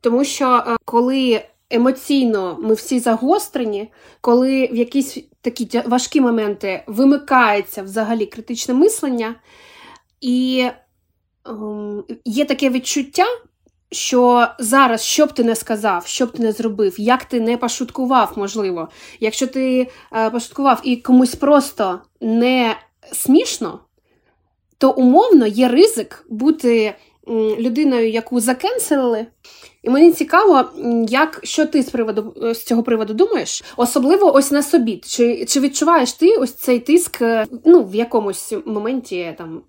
тому 0.00 0.24
що 0.24 0.64
е, 0.66 0.76
коли 0.84 1.42
емоційно 1.70 2.58
ми 2.62 2.74
всі 2.74 3.00
загострені, 3.00 3.92
коли 4.20 4.66
в 4.66 4.76
якісь 4.76 5.18
такі 5.40 5.82
важкі 5.86 6.20
моменти 6.20 6.82
вимикається 6.86 7.82
взагалі 7.82 8.26
критичне 8.26 8.74
мислення, 8.74 9.34
і 10.20 10.66
ем, 11.46 12.04
є 12.24 12.44
таке 12.44 12.70
відчуття, 12.70 13.26
що 13.92 14.48
зараз, 14.58 15.02
що 15.04 15.26
б 15.26 15.32
ти 15.32 15.44
не 15.44 15.56
сказав, 15.56 16.06
що 16.06 16.26
б 16.26 16.32
ти 16.32 16.42
не 16.42 16.52
зробив, 16.52 17.00
як 17.00 17.24
ти 17.24 17.40
не 17.40 17.56
пошуткував, 17.56 18.32
можливо, 18.36 18.88
якщо 19.20 19.46
ти 19.46 19.88
е, 20.12 20.30
пошуткував 20.30 20.80
і 20.84 20.96
комусь 20.96 21.34
просто 21.34 22.00
не 22.20 22.76
смішно, 23.12 23.80
то 24.78 24.90
умовно 24.90 25.46
є 25.46 25.68
ризик 25.68 26.24
бути 26.28 26.94
людиною, 27.58 28.10
яку 28.10 28.40
закенселили. 28.40 29.26
І 29.82 29.90
мені 29.90 30.12
цікаво, 30.12 30.70
як 31.08 31.40
що 31.42 31.66
ти 31.66 31.82
з 31.82 31.90
приводу 31.90 32.34
з 32.54 32.64
цього 32.64 32.82
приводу 32.82 33.14
думаєш, 33.14 33.64
особливо 33.76 34.34
ось 34.34 34.50
на 34.50 34.62
собі. 34.62 34.96
Чи 34.96 35.44
чи 35.44 35.60
відчуваєш 35.60 36.12
ти 36.12 36.36
ось 36.36 36.54
цей 36.54 36.80
тиск 36.80 37.22
е, 37.22 37.46
ну, 37.64 37.84
в 37.84 37.94
якомусь 37.94 38.54
моменті 38.66 39.34
там 39.38 39.62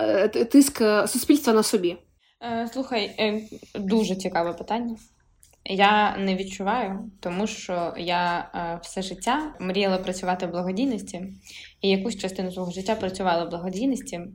е, 0.00 0.28
тиск 0.28 0.82
суспільства 1.06 1.52
на 1.52 1.62
собі? 1.62 1.96
Е, 2.42 2.68
слухай, 2.72 3.10
дуже 3.74 4.16
цікаве 4.16 4.52
питання. 4.52 4.96
Я 5.64 6.16
не 6.16 6.36
відчуваю, 6.36 7.10
тому 7.20 7.46
що 7.46 7.94
я 7.98 8.50
е, 8.54 8.78
все 8.82 9.02
життя 9.02 9.54
мріяла 9.60 9.98
працювати 9.98 10.46
в 10.46 10.50
благодійності, 10.50 11.22
і 11.82 11.88
якусь 11.88 12.18
частину 12.18 12.52
свого 12.52 12.72
життя 12.72 12.94
працювала 12.94 13.44
в 13.44 13.50
благодійності, 13.50 14.16
е, 14.16 14.30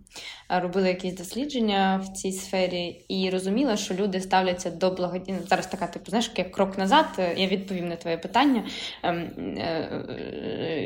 робила 0.59 0.87
якісь 0.87 1.15
дослідження 1.15 2.03
в 2.05 2.13
цій 2.13 2.31
сфері 2.31 3.05
і 3.07 3.29
розуміла, 3.29 3.77
що 3.77 3.93
люди 3.93 4.21
ставляться 4.21 4.71
до 4.71 4.91
благодійності. 4.91 5.49
Зараз 5.49 5.67
така, 5.67 5.87
типу, 5.87 6.09
знаєш, 6.09 6.31
як 6.35 6.51
крок 6.51 6.77
назад. 6.77 7.05
Е, 7.19 7.33
я 7.37 7.47
відповім 7.47 7.87
на 7.87 7.95
твоє 7.95 8.17
питання. 8.17 8.63
Ем, 9.03 9.31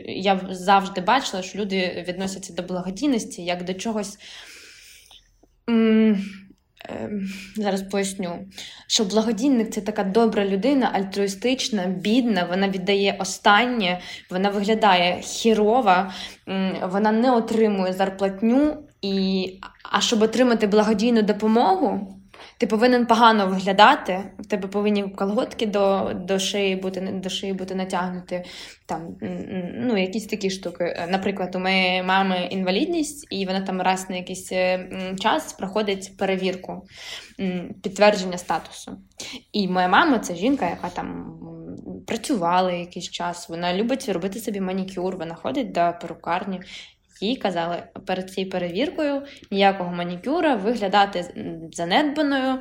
я 0.05 0.41
завжди 0.49 1.01
бачила, 1.01 1.43
що 1.43 1.59
люди 1.59 2.05
відносяться 2.07 2.53
до 2.53 2.63
благодійності 2.63 3.43
як 3.43 3.65
до 3.65 3.73
чогось. 3.73 4.17
Зараз 7.55 7.81
поясню, 7.81 8.45
що 8.87 9.03
благодійник 9.03 9.71
це 9.71 9.81
така 9.81 10.03
добра 10.03 10.45
людина, 10.45 10.91
альтруїстична, 10.93 11.85
бідна, 11.85 12.45
вона 12.49 12.69
віддає 12.69 13.17
останнє, 13.19 13.99
вона 14.29 14.49
виглядає 14.49 15.21
хірова, 15.21 16.13
вона 16.83 17.11
не 17.11 17.31
отримує 17.31 17.93
зарплатню. 17.93 18.77
І... 19.01 19.53
А 19.91 20.01
щоб 20.01 20.21
отримати 20.21 20.67
благодійну 20.67 21.21
допомогу, 21.21 22.18
ти 22.59 22.67
повинен 22.67 23.05
погано 23.05 23.47
виглядати, 23.47 24.31
в 24.39 24.45
тебе 24.45 24.67
повинні 24.67 25.03
колготки 25.03 25.65
до 25.65 26.11
до, 26.15 26.39
шиї 26.39 26.75
бути 26.75 27.01
до 27.01 27.29
шиї 27.29 27.53
бути 27.53 27.75
натягнути. 27.75 28.43
Там, 28.85 29.17
ну, 29.75 29.97
якісь 29.97 30.25
такі 30.25 30.49
штуки. 30.49 31.07
Наприклад, 31.09 31.55
у 31.55 31.59
моєї 31.59 32.03
мами 32.03 32.47
інвалідність, 32.51 33.27
і 33.29 33.45
вона 33.45 33.61
там 33.61 33.81
раз 33.81 34.09
на 34.09 34.15
якийсь 34.15 34.51
е, 34.51 34.89
час 35.19 35.53
проходить 35.53 36.17
перевірку 36.17 36.87
підтвердження 37.83 38.37
статусу. 38.37 38.97
І 39.51 39.67
моя 39.67 39.87
мама 39.87 40.19
це 40.19 40.35
жінка, 40.35 40.69
яка 40.69 40.89
там 40.89 41.35
працювали 42.07 42.79
якийсь 42.79 43.09
час. 43.09 43.49
Вона 43.49 43.73
любить 43.73 44.09
робити 44.09 44.39
собі 44.39 44.61
манікюр, 44.61 45.17
вона 45.17 45.35
ходить 45.35 45.71
до 45.71 45.93
перукарні 46.01 46.61
їй 47.21 47.35
казали 47.35 47.83
перед 48.05 48.29
цією 48.29 48.51
перевіркою 48.51 49.21
ніякого 49.51 49.93
манікюра, 49.93 50.55
виглядати 50.55 51.25
занедбаною, 51.71 52.59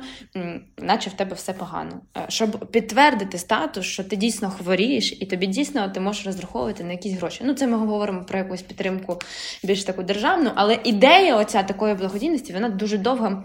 наче 0.77 1.09
в 1.09 1.13
тебе 1.13 1.35
все 1.35 1.53
погано. 1.53 2.01
Е, 2.17 2.25
щоб 2.27 2.71
підтвердити 2.71 3.37
статус, 3.37 3.85
що 3.85 4.03
ти 4.03 4.15
дійсно 4.15 4.49
хворієш, 4.49 5.17
і 5.21 5.25
тобі 5.25 5.47
дійсно 5.47 5.89
ти 5.89 5.99
можеш 5.99 6.25
розраховувати 6.25 6.83
на 6.83 6.91
якісь 6.91 7.13
гроші. 7.13 7.43
Ну, 7.45 7.53
це 7.53 7.67
ми 7.67 7.77
говоримо 7.77 8.25
про 8.25 8.37
якусь 8.37 8.61
підтримку 8.61 9.19
більш 9.63 9.83
таку 9.83 10.03
державну, 10.03 10.51
але 10.55 10.79
ідея 10.83 11.35
оця 11.35 11.63
такої 11.63 11.93
благодійності 11.93 12.53
вона 12.53 12.69
дуже 12.69 12.97
довго 12.97 13.43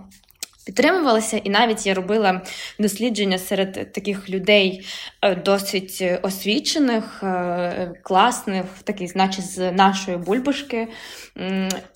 підтримувалася, 0.66 1.37
і 1.37 1.50
навіть 1.50 1.87
я 1.87 1.94
робила 1.94 2.40
дослідження 2.79 3.38
серед 3.38 3.92
таких 3.92 4.31
людей 4.31 4.87
е, 5.22 5.35
досить 5.35 6.05
освічених, 6.22 7.22
е, 7.22 7.92
класних, 8.03 8.64
таких, 8.85 9.12
значить, 9.12 9.44
з 9.44 9.72
нашої 9.72 10.16
бульбашки. 10.16 10.88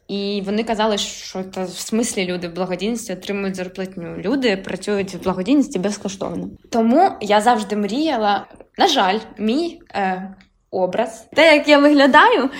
І 0.08 0.42
вони 0.46 0.64
казали, 0.64 0.98
що 0.98 1.44
це 1.54 1.64
в 1.64 1.68
смислі 1.68 2.26
люди 2.26 2.48
в 2.48 2.54
благодійності 2.54 3.12
отримують 3.12 3.56
зарплатню. 3.56 4.16
Люди 4.16 4.56
працюють 4.56 5.14
в 5.14 5.22
благодійності 5.22 5.78
безкоштовно. 5.78 6.50
Тому 6.70 7.10
я 7.20 7.40
завжди 7.40 7.76
мріяла. 7.76 8.46
На 8.78 8.88
жаль, 8.88 9.18
мій 9.38 9.80
е, 9.94 10.34
образ. 10.70 11.26
Те, 11.34 11.54
як 11.54 11.68
я 11.68 11.78
виглядаю, 11.78 12.50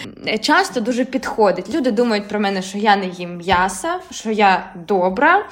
часто 0.41 0.81
дуже 0.81 1.05
підходить. 1.05 1.75
Люди 1.75 1.91
думають 1.91 2.29
про 2.29 2.41
мене, 2.41 2.63
що 2.63 2.79
я 2.79 2.97
не 2.97 3.07
їм 3.07 3.37
м'яса, 3.37 4.01
що 4.11 4.31
я 4.31 4.73
добра, 4.89 5.47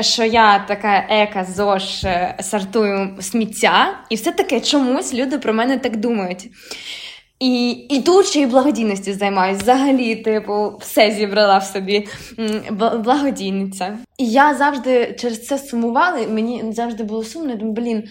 що 0.00 0.24
я 0.24 0.58
така 0.58 1.06
ека 1.10 1.44
зош 1.44 2.04
е, 2.04 2.34
сортую 2.40 3.16
сміття. 3.20 3.98
І 4.10 4.14
все 4.14 4.32
таке 4.32 4.60
чомусь 4.60 5.14
люди 5.14 5.38
про 5.38 5.52
мене 5.52 5.78
так 5.78 5.96
думають. 5.96 6.50
І 7.40 7.70
і 7.70 8.00
тут 8.00 8.26
ще 8.26 8.40
й 8.40 8.46
благодійністю 8.46 9.14
займаюся. 9.14 9.62
Взагалі, 9.62 10.16
типу, 10.16 10.76
все 10.80 11.10
зібрала 11.10 11.58
в 11.58 11.64
собі 11.64 12.08
благодійниця. 13.04 13.98
І 14.18 14.30
я 14.30 14.54
завжди 14.54 15.16
через 15.18 15.46
це 15.46 15.58
сумувала, 15.58 16.18
і 16.18 16.26
мені 16.26 16.64
завжди 16.72 17.02
було 17.02 17.24
сумно. 17.24 17.54
Думаю, 17.54 17.72
блін, 17.72 18.04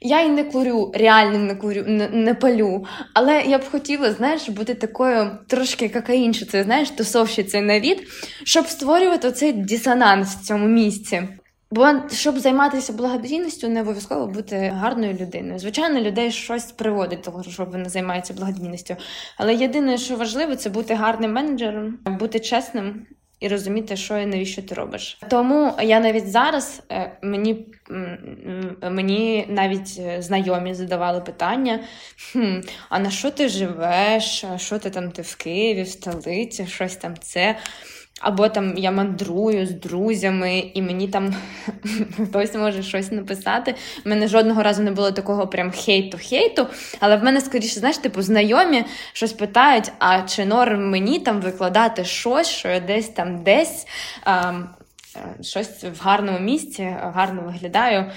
я 0.00 0.20
і 0.20 0.28
не 0.28 0.44
курю, 0.44 0.92
реально 0.94 1.38
не 1.38 1.54
курю, 1.54 1.84
не, 1.86 2.08
не 2.08 2.34
палю. 2.34 2.84
Але 3.14 3.42
я 3.42 3.58
б 3.58 3.70
хотіла, 3.70 4.12
знаєш, 4.12 4.48
бути 4.48 4.74
такою 4.74 5.30
трошки 5.46 5.88
какаїнчицею, 5.88 6.64
знаєш, 6.64 6.90
тусовщицею 6.90 7.64
на 7.64 7.80
від, 7.80 8.08
щоб 8.44 8.66
створювати 8.66 9.28
оцей 9.28 9.52
дисонанс 9.52 10.34
в 10.34 10.44
цьому 10.44 10.66
місці. 10.66 11.22
Бо 11.70 11.88
щоб 12.12 12.38
займатися 12.38 12.92
благодійністю, 12.92 13.68
не 13.68 13.80
обов'язково 13.80 14.26
бути 14.26 14.56
гарною 14.56 15.14
людиною. 15.14 15.58
Звичайно, 15.58 16.00
людей 16.00 16.30
щось 16.32 16.72
приводить 16.72 17.22
того, 17.22 17.42
щоб 17.42 17.70
вони 17.70 17.88
займаються 17.88 18.34
благодійністю. 18.34 18.96
Але 19.36 19.54
єдине, 19.54 19.98
що 19.98 20.16
важливо, 20.16 20.56
це 20.56 20.70
бути 20.70 20.94
гарним 20.94 21.32
менеджером, 21.32 21.98
бути 22.04 22.40
чесним 22.40 23.06
і 23.40 23.48
розуміти, 23.48 23.96
що 23.96 24.18
і 24.18 24.26
навіщо 24.26 24.62
ти 24.62 24.74
робиш. 24.74 25.18
Тому 25.30 25.72
я 25.82 26.00
навіть 26.00 26.30
зараз 26.30 26.82
е, 26.92 27.18
мені 27.22 27.66
мені 28.90 29.46
навіть 29.48 29.96
е, 29.98 30.22
знайомі 30.22 30.74
задавали 30.74 31.20
питання: 31.20 31.80
хм, 32.32 32.60
а 32.88 32.98
на 32.98 33.10
що 33.10 33.30
ти 33.30 33.48
живеш? 33.48 34.44
Що 34.56 34.78
ти 34.78 34.90
там 34.90 35.10
ти 35.10 35.22
в 35.22 35.36
Києві, 35.36 35.82
в 35.82 35.88
столиці, 35.88 36.66
щось 36.66 36.96
там 36.96 37.14
це. 37.20 37.56
Або 38.20 38.48
там 38.48 38.78
я 38.78 38.90
мандрую 38.90 39.66
з 39.66 39.70
друзями, 39.70 40.70
і 40.74 40.82
мені 40.82 41.08
там 41.08 41.34
хтось 42.28 42.54
може 42.54 42.82
щось 42.82 43.12
написати. 43.12 43.74
У 44.06 44.08
мене 44.08 44.28
жодного 44.28 44.62
разу 44.62 44.82
не 44.82 44.90
було 44.90 45.12
такого 45.12 45.46
прям 45.46 45.70
хейту-хейту. 45.70 46.66
Але 47.00 47.16
в 47.16 47.24
мене 47.24 47.40
скоріше, 47.40 47.80
знаєш, 47.80 47.98
типу, 47.98 48.22
знайомі 48.22 48.84
щось 49.12 49.32
питають: 49.32 49.92
а 49.98 50.22
чи 50.22 50.44
норм 50.44 50.90
мені 50.90 51.18
там 51.18 51.40
викладати 51.40 52.04
щось, 52.04 52.48
що 52.48 52.68
я 52.68 52.80
десь 52.80 53.08
там 53.08 53.42
десь. 53.42 53.86
А, 54.24 54.52
е, 55.16 55.42
Щось 55.42 55.84
в 55.84 56.02
гарному 56.02 56.38
місці, 56.38 56.96
гарно 57.02 57.42
виглядаю. 57.42 58.10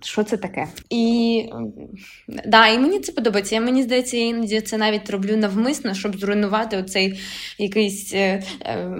Що 0.00 0.24
це 0.24 0.36
таке. 0.36 0.68
І 0.90 1.44
да, 2.46 2.68
і 2.68 2.78
мені 2.78 3.00
це 3.00 3.12
подобається. 3.12 3.54
Я 3.54 3.60
мені 3.60 3.82
здається, 3.82 4.16
я 4.16 4.26
іноді 4.26 4.60
це 4.60 4.78
навіть 4.78 5.10
роблю 5.10 5.36
навмисно, 5.36 5.94
щоб 5.94 6.16
зруйнувати 6.16 6.76
оцей 6.76 7.20
якийсь 7.58 8.14
е, 8.14 8.42
е, 8.62 8.90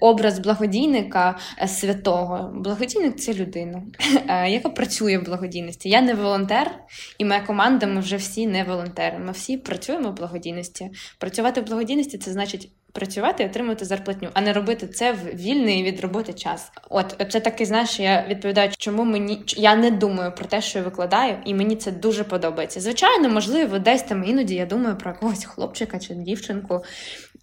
образ 0.00 0.38
благодійника 0.38 1.38
е, 1.62 1.68
святого. 1.68 2.52
Благодійник 2.54 3.16
це 3.16 3.34
людина, 3.34 3.82
е, 4.28 4.50
яка 4.50 4.68
працює 4.68 5.18
в 5.18 5.24
благодійності. 5.24 5.88
Я 5.88 6.02
не 6.02 6.14
волонтер, 6.14 6.74
і 7.18 7.24
моя 7.24 7.40
команда 7.40 7.86
ми 7.86 8.00
вже 8.00 8.16
всі 8.16 8.46
не 8.46 8.64
волонтери. 8.64 9.18
Ми 9.18 9.32
всі 9.32 9.56
працюємо 9.56 10.10
в 10.10 10.14
благодійності. 10.14 10.90
Працювати 11.18 11.60
в 11.60 11.64
благодійності 11.64 12.18
це 12.18 12.32
значить 12.32 12.70
працювати 12.92 13.42
і 13.42 13.46
отримувати 13.46 13.84
зарплатню, 13.84 14.28
а 14.34 14.40
не 14.40 14.52
робити 14.52 14.88
це 14.88 15.12
в 15.12 15.24
вільний 15.34 15.82
від 15.82 16.00
роботи 16.00 16.32
час. 16.32 16.72
От 16.90 17.26
це 17.30 17.40
такий, 17.40 17.66
знаєш, 17.66 18.00
я 18.00 18.26
відповідаю, 18.28 18.70
чому 18.78 19.04
мені 19.04 19.42
я 19.46 19.76
не 19.76 19.90
думаю 19.90 20.32
про 20.32 20.44
те, 20.44 20.60
що 20.62 20.78
я 20.78 20.84
викладаю, 20.84 21.36
і 21.44 21.54
мені 21.54 21.76
це 21.76 21.92
дуже 21.92 22.24
подобається. 22.24 22.80
Звичайно, 22.80 23.28
можливо, 23.28 23.78
десь 23.78 24.02
там 24.02 24.24
іноді 24.24 24.54
я 24.54 24.66
думаю 24.66 24.98
про 24.98 25.10
якогось 25.10 25.44
хлопчика 25.44 25.98
чи 25.98 26.14
дівчинку, 26.14 26.84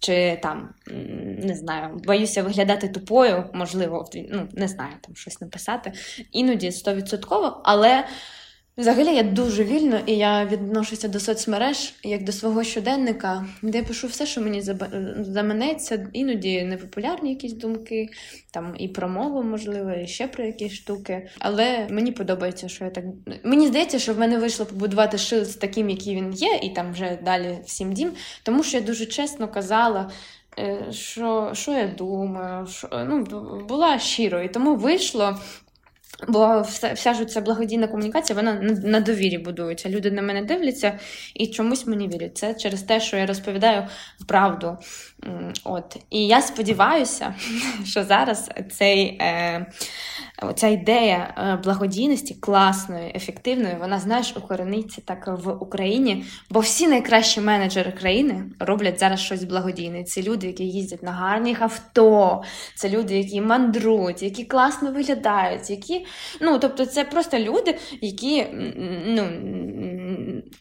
чи 0.00 0.38
там 0.42 0.68
не 1.44 1.54
знаю, 1.54 2.00
боюся 2.04 2.42
виглядати 2.42 2.88
тупою, 2.88 3.44
можливо, 3.52 4.08
ну 4.32 4.48
не 4.52 4.68
знаю, 4.68 4.92
там 5.00 5.16
щось 5.16 5.40
написати. 5.40 5.92
Іноді 6.32 6.72
стовідсотково, 6.72 7.60
але. 7.64 8.04
Взагалі 8.78 9.14
я 9.14 9.22
дуже 9.22 9.64
вільно 9.64 10.00
і 10.06 10.12
я 10.12 10.44
відношуся 10.44 11.08
до 11.08 11.20
соцмереж 11.20 11.94
як 12.02 12.24
до 12.24 12.32
свого 12.32 12.64
щоденника, 12.64 13.46
де 13.62 13.78
я 13.78 13.84
пишу 13.84 14.06
все, 14.06 14.26
що 14.26 14.40
мені 14.40 14.62
заманеться, 15.20 16.08
іноді 16.12 16.62
непопулярні 16.62 17.30
якісь 17.30 17.52
думки, 17.52 18.08
там 18.50 18.74
і 18.78 18.88
про 18.88 19.08
мову, 19.08 19.42
можливо, 19.42 19.90
і 19.92 20.06
ще 20.06 20.28
про 20.28 20.44
якісь 20.44 20.72
штуки. 20.72 21.28
Але 21.38 21.86
мені 21.90 22.12
подобається, 22.12 22.68
що 22.68 22.84
я 22.84 22.90
так. 22.90 23.04
Мені 23.44 23.66
здається, 23.66 23.98
що 23.98 24.14
в 24.14 24.18
мене 24.18 24.38
вийшло 24.38 24.66
побудувати 24.66 25.18
шилд 25.18 25.58
таким, 25.60 25.90
який 25.90 26.16
він 26.16 26.32
є, 26.32 26.60
і 26.62 26.70
там 26.70 26.92
вже 26.92 27.18
далі 27.24 27.58
всім 27.64 27.92
дім, 27.92 28.12
тому 28.42 28.62
що 28.62 28.76
я 28.76 28.82
дуже 28.82 29.06
чесно 29.06 29.48
казала. 29.48 30.10
Е, 30.58 30.86
що 30.90 31.50
що 31.52 31.72
я 31.72 31.86
думаю, 31.86 32.66
що 32.66 32.88
ну 33.08 33.24
була 33.68 33.98
щиро, 33.98 34.42
і 34.42 34.48
тому 34.48 34.76
вийшло 34.76 35.38
Бо 36.26 36.60
вся, 36.60 36.92
вся 36.92 37.14
ж 37.14 37.24
ця 37.24 37.40
благодійна 37.40 37.86
комунікація, 37.86 38.36
вона 38.36 38.52
на, 38.84 39.00
довірі 39.00 39.38
будується. 39.38 39.88
Люди 39.88 40.10
на 40.10 40.22
мене 40.22 40.42
дивляться 40.42 40.98
і 41.34 41.46
чомусь 41.46 41.86
мені 41.86 42.08
вірять. 42.08 42.38
Це 42.38 42.54
через 42.54 42.82
те, 42.82 43.00
що 43.00 43.16
я 43.16 43.26
розповідаю 43.26 43.86
правду. 44.26 44.78
От. 45.64 45.96
І 46.10 46.26
я 46.26 46.42
сподіваюся, 46.42 47.34
що 47.84 48.04
зараз 48.04 48.50
цей, 48.70 49.04
е, 49.20 49.66
ця 50.54 50.68
ідея 50.68 51.34
е, 51.38 51.56
благодійності 51.64 52.34
класної, 52.34 53.12
ефективної, 53.14 53.76
вона, 53.80 53.98
знаєш, 53.98 54.34
укорениться 54.36 55.00
так 55.04 55.28
в 55.44 55.50
Україні. 55.50 56.24
Бо 56.50 56.60
всі 56.60 56.88
найкращі 56.88 57.40
менеджери 57.40 57.92
країни 57.92 58.44
роблять 58.58 59.00
зараз 59.00 59.20
щось 59.20 59.44
благодійне. 59.44 60.04
Це 60.04 60.22
люди, 60.22 60.46
які 60.46 60.64
їздять 60.64 61.02
на 61.02 61.10
гарних 61.10 61.62
авто, 61.62 62.42
це 62.74 62.88
люди, 62.88 63.18
які 63.18 63.40
мандрують, 63.40 64.22
які 64.22 64.44
класно 64.44 64.92
виглядають, 64.92 65.70
які 65.70 66.06
Ну, 66.40 66.58
тобто, 66.58 66.86
це 66.86 67.04
просто 67.04 67.38
люди, 67.38 67.78
які 68.00 68.46
ну, 69.06 69.28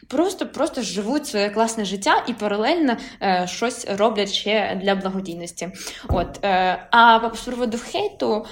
просто 0.07 0.47
просто 0.47 0.81
живуть 0.81 1.27
своє 1.27 1.49
класне 1.49 1.85
життя 1.85 2.23
і 2.27 2.33
паралельно 2.33 2.97
е, 3.21 3.45
щось 3.49 3.87
роблять 3.89 4.31
ще 4.31 4.79
для 4.83 4.95
благодійності. 4.95 5.69
От, 6.09 6.45
е, 6.45 6.87
А 6.91 7.29
з 7.35 7.41
приводу 7.41 7.77
хейту. 7.77 8.45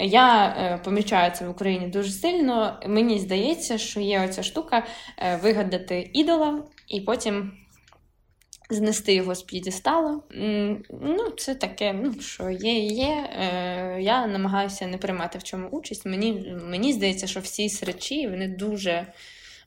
Я 0.00 0.46
е, 0.46 0.80
помічаю 0.84 1.32
це 1.32 1.46
в 1.46 1.50
Україні 1.50 1.86
дуже 1.86 2.10
сильно. 2.10 2.80
Мені 2.86 3.18
здається, 3.18 3.78
що 3.78 4.00
є 4.00 4.24
оця 4.24 4.42
штука 4.42 4.86
е, 5.18 5.36
вигадати 5.36 6.10
ідола 6.12 6.62
і 6.88 7.00
потім 7.00 7.52
знести 8.70 9.14
його 9.14 9.34
з 9.34 9.42
п'єдестала. 9.42 10.20
Ну, 11.02 11.30
це 11.38 11.54
таке, 11.54 11.92
ну 11.92 12.20
що 12.20 12.50
є, 12.50 12.78
є. 12.78 13.30
Е, 13.40 14.02
Я 14.02 14.26
намагаюся 14.26 14.86
не 14.86 14.98
приймати 14.98 15.38
в 15.38 15.42
чому 15.42 15.68
участь. 15.68 16.06
Мені 16.06 16.54
мені 16.64 16.92
здається, 16.92 17.26
що 17.26 17.40
всі 17.40 17.68
сречі 17.68 18.28
вони 18.28 18.48
дуже 18.48 19.06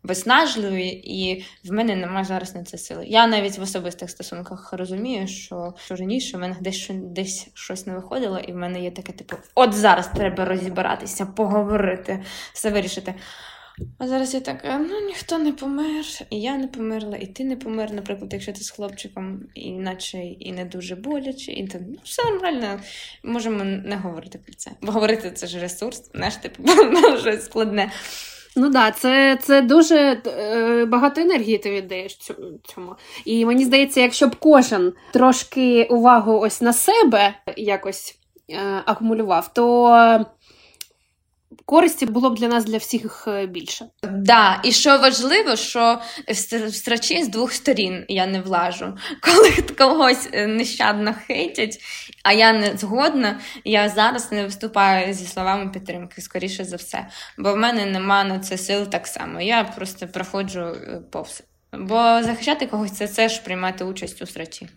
виснажливі, 0.04 0.88
і 0.88 1.46
в 1.64 1.72
мене 1.72 1.96
немає 1.96 2.26
зараз 2.26 2.56
на 2.56 2.64
це 2.64 2.78
сили. 2.78 3.06
Я 3.08 3.28
навіть 3.28 3.58
в 3.58 3.62
особистих 3.62 4.10
стосунках 4.10 4.74
розумію, 4.74 5.28
що 5.28 5.74
що 5.86 5.96
раніше 5.96 6.38
в 6.38 6.40
мене 6.40 6.56
десь 6.62 6.90
десь 6.94 7.48
щось 7.54 7.88
не 7.88 7.96
виходило, 7.96 8.40
і 8.40 8.52
в 8.52 8.56
мене 8.56 8.84
є 8.84 8.92
таке, 8.92 9.14
типу, 9.14 9.36
от 9.56 9.74
зараз 9.74 10.08
треба 10.08 10.46
розібратися, 10.46 11.26
поговорити, 11.26 12.24
все 12.54 12.70
вирішити. 12.70 13.14
А 13.98 14.08
зараз 14.08 14.34
я 14.34 14.40
така, 14.40 14.78
ну 14.78 15.00
ніхто 15.08 15.40
не 15.40 15.52
помер, 15.52 16.06
і 16.30 16.42
я 16.42 16.58
не 16.58 16.68
померла, 16.68 17.18
і 17.18 17.28
ти 17.28 17.44
не 17.44 17.56
помер, 17.56 17.94
наприклад, 17.94 18.34
якщо 18.34 18.54
ти 18.54 18.64
з 18.64 18.70
хлопчиком, 18.70 19.40
іначе 19.54 20.18
і 20.18 20.52
не 20.52 20.66
дуже 20.66 20.96
боляче, 20.96 21.52
і 21.52 21.68
то 21.68 21.78
ну, 21.88 21.98
все 22.04 22.24
нормально, 22.32 22.80
можемо 23.24 23.64
не 23.64 23.96
говорити 23.96 24.38
про 24.38 24.54
це. 24.54 24.72
Бо 24.82 24.92
говорити 24.92 25.32
це 25.32 25.48
ж 25.48 25.60
ресурс, 25.60 26.12
знаєш, 26.14 26.36
типу, 26.36 26.64
щось 27.20 27.46
складне. 27.46 27.92
Ну 28.56 28.70
да, 28.70 28.92
це 28.92 29.38
це 29.42 29.62
дуже 29.62 30.22
е, 30.28 30.86
багато 30.86 31.22
енергії 31.22 31.58
ти 31.58 31.72
віддаєш 31.72 32.18
цьому. 32.64 32.96
І 33.26 33.46
мені 33.46 33.66
здається, 33.66 34.02
якщо 34.02 34.28
б 34.28 34.36
кожен 34.36 34.94
трошки 35.14 35.84
увагу 35.84 36.40
ось 36.40 36.62
на 36.62 36.74
себе 36.74 37.34
якось 37.58 38.20
е, 38.50 38.84
акумулював, 38.86 39.54
то 39.54 40.26
користі 41.66 42.06
було 42.06 42.30
б 42.30 42.36
для 42.36 42.48
нас 42.48 42.66
для 42.66 42.78
всіх 42.78 43.26
е, 43.28 43.46
більше. 43.46 43.86
Да, 44.04 44.62
і 44.64 44.72
що 44.72 44.98
важливо, 44.98 45.56
що 45.56 46.02
в 46.28 46.74
страчі 46.74 47.24
з 47.24 47.28
двох 47.28 47.54
сторін 47.54 48.06
я 48.08 48.28
не 48.28 48.42
влажу. 48.42 48.98
Коли 49.22 49.52
когось 49.78 50.30
е, 50.32 50.48
нещадно 50.48 51.16
хейтять, 51.28 51.80
а 52.24 52.34
я 52.34 52.54
не 52.54 52.78
згодна, 52.78 53.40
я 53.66 53.90
зараз 53.90 54.32
не 54.32 54.44
виступаю 54.44 55.14
зі 55.14 55.26
словами 55.26 55.72
підтримки, 55.72 56.22
скоріше 56.22 56.64
за 56.64 56.76
все. 56.76 57.08
Бо 57.38 57.54
в 57.54 57.58
мене 57.58 57.86
нема 57.86 58.24
на 58.24 58.40
це 58.40 58.58
сил 58.58 58.86
так 58.86 59.08
само. 59.08 59.42
Я 59.42 59.64
просто 59.64 60.08
проходжу 60.08 60.62
е, 60.62 61.02
повз. 61.12 61.44
Бо 61.80 62.24
захищати 62.24 62.68
когось 62.68 62.92
це 62.92 63.08
теж 63.08 63.40
приймати 63.40 63.84
участь 63.84 64.22
у 64.22 64.26
страчі. 64.26 64.70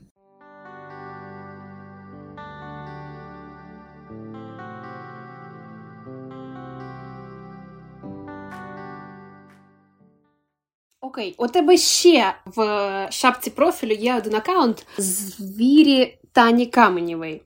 Окей, 11.16 11.34
у 11.38 11.48
тебе 11.48 11.76
ще 11.76 12.34
в 12.44 13.08
шапці 13.10 13.50
профілю 13.50 13.92
є 13.92 14.16
один 14.16 14.34
аккаунт 14.34 14.86
звірі 14.98 16.18
Тані 16.32 16.66
Каменєвої. 16.66 17.42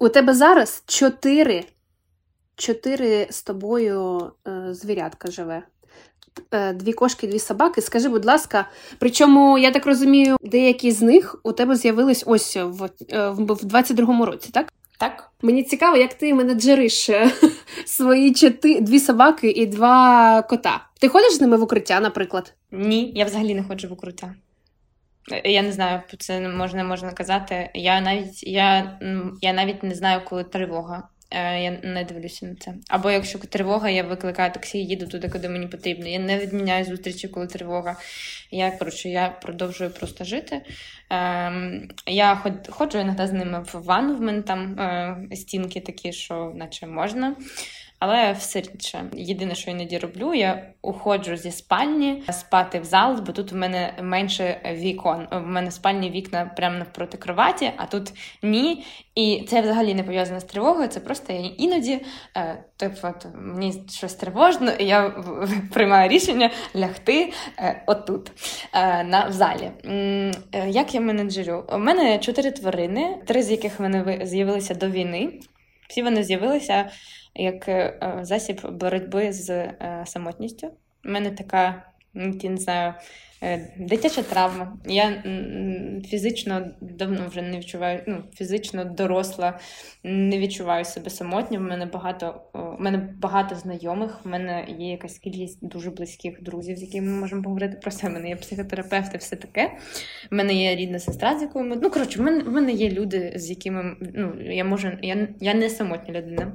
У 0.00 0.08
тебе 0.08 0.34
зараз 0.34 0.82
чотири 0.86 1.64
чотири 2.56 3.26
з 3.30 3.42
тобою 3.42 4.30
е, 4.48 4.74
звірятка 4.74 5.30
живе. 5.30 5.62
Е, 6.50 6.72
дві 6.72 6.92
кошки, 6.92 7.26
дві 7.26 7.38
собаки. 7.38 7.82
Скажи, 7.82 8.08
будь 8.08 8.24
ласка, 8.24 8.68
причому, 8.98 9.58
я 9.58 9.70
так 9.70 9.86
розумію, 9.86 10.36
деякі 10.42 10.92
з 10.92 11.02
них 11.02 11.36
у 11.42 11.52
тебе 11.52 11.76
з'явились 11.76 12.24
ось 12.26 12.56
в, 12.56 12.90
е, 13.12 13.30
в 13.30 13.40
22-му 13.40 14.26
році, 14.26 14.50
так? 14.52 14.72
Так. 14.98 15.30
Мені 15.42 15.62
цікаво, 15.62 15.96
як 15.96 16.14
ти 16.14 16.34
менеджериш 16.34 17.08
е, 17.08 17.32
свої 17.86 18.32
чоти, 18.32 18.80
дві 18.80 19.00
собаки 19.00 19.50
і 19.50 19.66
два 19.66 20.42
кота. 20.42 20.86
Ти 21.00 21.08
ходиш 21.08 21.32
з 21.32 21.40
ними 21.40 21.56
в 21.56 21.62
укриття, 21.62 22.00
наприклад? 22.00 22.54
Ні, 22.70 23.12
я 23.14 23.24
взагалі 23.24 23.54
не 23.54 23.64
ходжу 23.64 23.88
в 23.88 23.92
укриття. 23.92 24.34
Е, 25.32 25.52
я 25.52 25.62
не 25.62 25.72
знаю, 25.72 26.00
це 26.18 26.48
можна 26.48 26.84
можна 26.84 27.12
казати. 27.12 27.70
Я 27.74 28.00
навіть 28.00 28.42
я, 28.42 28.98
я 29.40 29.52
навіть 29.52 29.82
не 29.82 29.94
знаю, 29.94 30.20
коли 30.24 30.44
тривога. 30.44 31.08
Е, 31.30 31.62
я 31.62 31.70
не 31.82 32.04
дивлюся 32.04 32.46
на 32.46 32.54
це. 32.54 32.74
Або 32.88 33.10
якщо 33.10 33.38
тривога, 33.38 33.90
я 33.90 34.02
викликаю 34.02 34.52
таксі 34.52 34.78
їду 34.78 35.06
туди, 35.06 35.28
куди 35.28 35.48
мені 35.48 35.66
потрібно. 35.66 36.08
Я 36.08 36.18
не 36.18 36.38
відміняю 36.38 36.84
зустрічі, 36.84 37.28
коли 37.28 37.46
тривога. 37.46 37.96
Я 38.50 38.70
коротше, 38.70 39.08
я 39.08 39.28
продовжую 39.28 39.90
просто 39.90 40.24
жити. 40.24 40.60
Ем, 41.10 41.88
Я 42.06 42.42
ходжу 42.70 42.98
іноді 42.98 43.26
з 43.26 43.32
ними 43.32 43.64
в 43.72 43.82
ванну, 43.84 44.16
в 44.16 44.20
мене 44.20 44.42
там 44.42 44.80
е, 44.80 45.36
стінки 45.36 45.80
такі, 45.80 46.12
що 46.12 46.52
наче 46.54 46.86
можна. 46.86 47.36
Але 47.98 48.32
все 48.32 48.60
рідше. 48.60 49.04
Єдине, 49.12 49.54
що 49.54 49.70
іноді 49.70 49.98
роблю, 49.98 50.34
я 50.34 50.72
уходжу 50.82 51.36
зі 51.36 51.50
спальні 51.50 52.22
спати 52.32 52.80
в 52.80 52.84
зал, 52.84 53.20
бо 53.26 53.32
тут 53.32 53.52
в 53.52 53.56
мене 53.56 53.94
менше 54.02 54.60
вікон. 54.74 55.28
В 55.30 55.46
мене 55.46 55.70
спальні 55.70 56.10
вікна 56.10 56.50
прямо 56.56 56.78
навпроти 56.78 57.16
кроваті, 57.16 57.70
а 57.76 57.86
тут 57.86 58.12
ні. 58.42 58.84
І 59.14 59.46
це 59.48 59.60
взагалі 59.60 59.94
не 59.94 60.02
пов'язано 60.02 60.40
з 60.40 60.44
тривогою. 60.44 60.88
Це 60.88 61.00
просто 61.00 61.32
я 61.32 61.38
іноді, 61.58 62.00
е, 62.36 62.64
типу, 62.76 62.96
от, 63.02 63.26
мені 63.34 63.82
щось 63.90 64.14
тривожно, 64.14 64.72
і 64.72 64.84
я 64.84 65.10
приймаю 65.72 66.08
рішення 66.08 66.50
лягти 66.76 67.32
е, 67.58 67.82
отут, 67.86 68.30
е, 68.74 69.04
на 69.04 69.28
в 69.28 69.32
залі. 69.32 69.70
Як 70.66 70.94
я 70.94 71.00
менеджерю? 71.00 71.64
У 71.72 71.78
мене 71.78 72.18
чотири 72.18 72.50
тварини, 72.50 73.22
три 73.26 73.42
з 73.42 73.50
яких 73.50 73.78
в 73.78 73.82
мене 73.82 74.20
з'явилися 74.22 74.74
до 74.74 74.88
війни. 74.88 75.40
Всі 75.88 76.02
вони 76.02 76.24
з'явилися 76.24 76.90
як 77.38 77.68
е, 77.68 78.18
засіб 78.22 78.60
боротьби 78.72 79.32
з 79.32 79.50
е, 79.50 80.02
самотністю. 80.06 80.66
У 81.04 81.08
мене 81.08 81.30
така, 81.30 81.82
я 82.14 82.50
не 82.50 82.56
знаю, 82.56 82.94
е, 83.42 83.74
дитяча 83.78 84.22
травма. 84.22 84.76
Я 84.86 85.22
фізично 86.04 86.66
давно 86.80 87.28
вже 87.28 87.42
не 87.42 87.58
відчуваю, 87.58 88.02
ну, 88.06 88.22
фізично 88.34 88.84
доросла, 88.84 89.58
не 90.04 90.38
відчуваю 90.38 90.84
себе 90.84 91.10
самотньо. 91.10 91.58
В 91.58 91.62
мене 91.62 91.86
багато 91.86 92.42
в 92.54 92.80
мене 92.80 92.98
багато 93.18 93.54
знайомих, 93.54 94.20
в 94.24 94.28
мене 94.28 94.66
є 94.78 94.90
якась 94.90 95.18
кількість 95.18 95.68
дуже 95.68 95.90
близьких 95.90 96.42
друзів, 96.42 96.76
з 96.76 96.82
якими 96.82 97.06
ми 97.06 97.20
можемо 97.20 97.42
поговорити 97.42 97.76
про 97.82 97.90
це. 97.90 98.08
У 98.08 98.10
мене 98.10 98.28
є 98.28 98.36
психотерапевт 98.36 99.14
і 99.14 99.18
все 99.18 99.36
таке. 99.36 99.72
У 100.32 100.36
мене 100.36 100.54
є 100.54 100.76
рідна 100.76 100.98
сестра, 100.98 101.38
з 101.38 101.42
якою 101.42 101.64
ми. 101.64 101.76
Ну, 101.82 101.90
коротше, 101.90 102.18
в 102.18 102.22
мене 102.22 102.42
в 102.42 102.52
мене 102.52 102.72
є 102.72 102.90
люди, 102.90 103.32
з 103.36 103.50
якими 103.50 103.96
ну, 104.14 104.34
я 104.40 104.64
можу. 104.64 104.92
Я, 105.02 105.28
я 105.40 105.54
не 105.54 105.70
самотня 105.70 106.14
людина. 106.14 106.52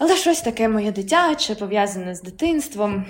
Але 0.00 0.16
щось 0.16 0.40
таке 0.40 0.68
моє 0.68 0.92
дитяче, 0.92 1.54
пов'язане 1.54 2.14
з 2.14 2.22
дитинством. 2.22 3.06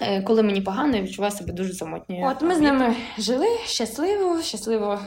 Е, 0.00 0.22
коли 0.22 0.42
мені 0.42 0.60
погано, 0.60 0.96
я 0.96 1.02
відчуваю 1.02 1.32
себе 1.32 1.52
дуже 1.52 1.72
самотньою. 1.72 2.26
От 2.26 2.42
ми 2.42 2.54
з 2.54 2.60
ними 2.60 2.94
жили 3.18 3.46
щасливо, 3.66 4.42
щасливо 4.42 5.00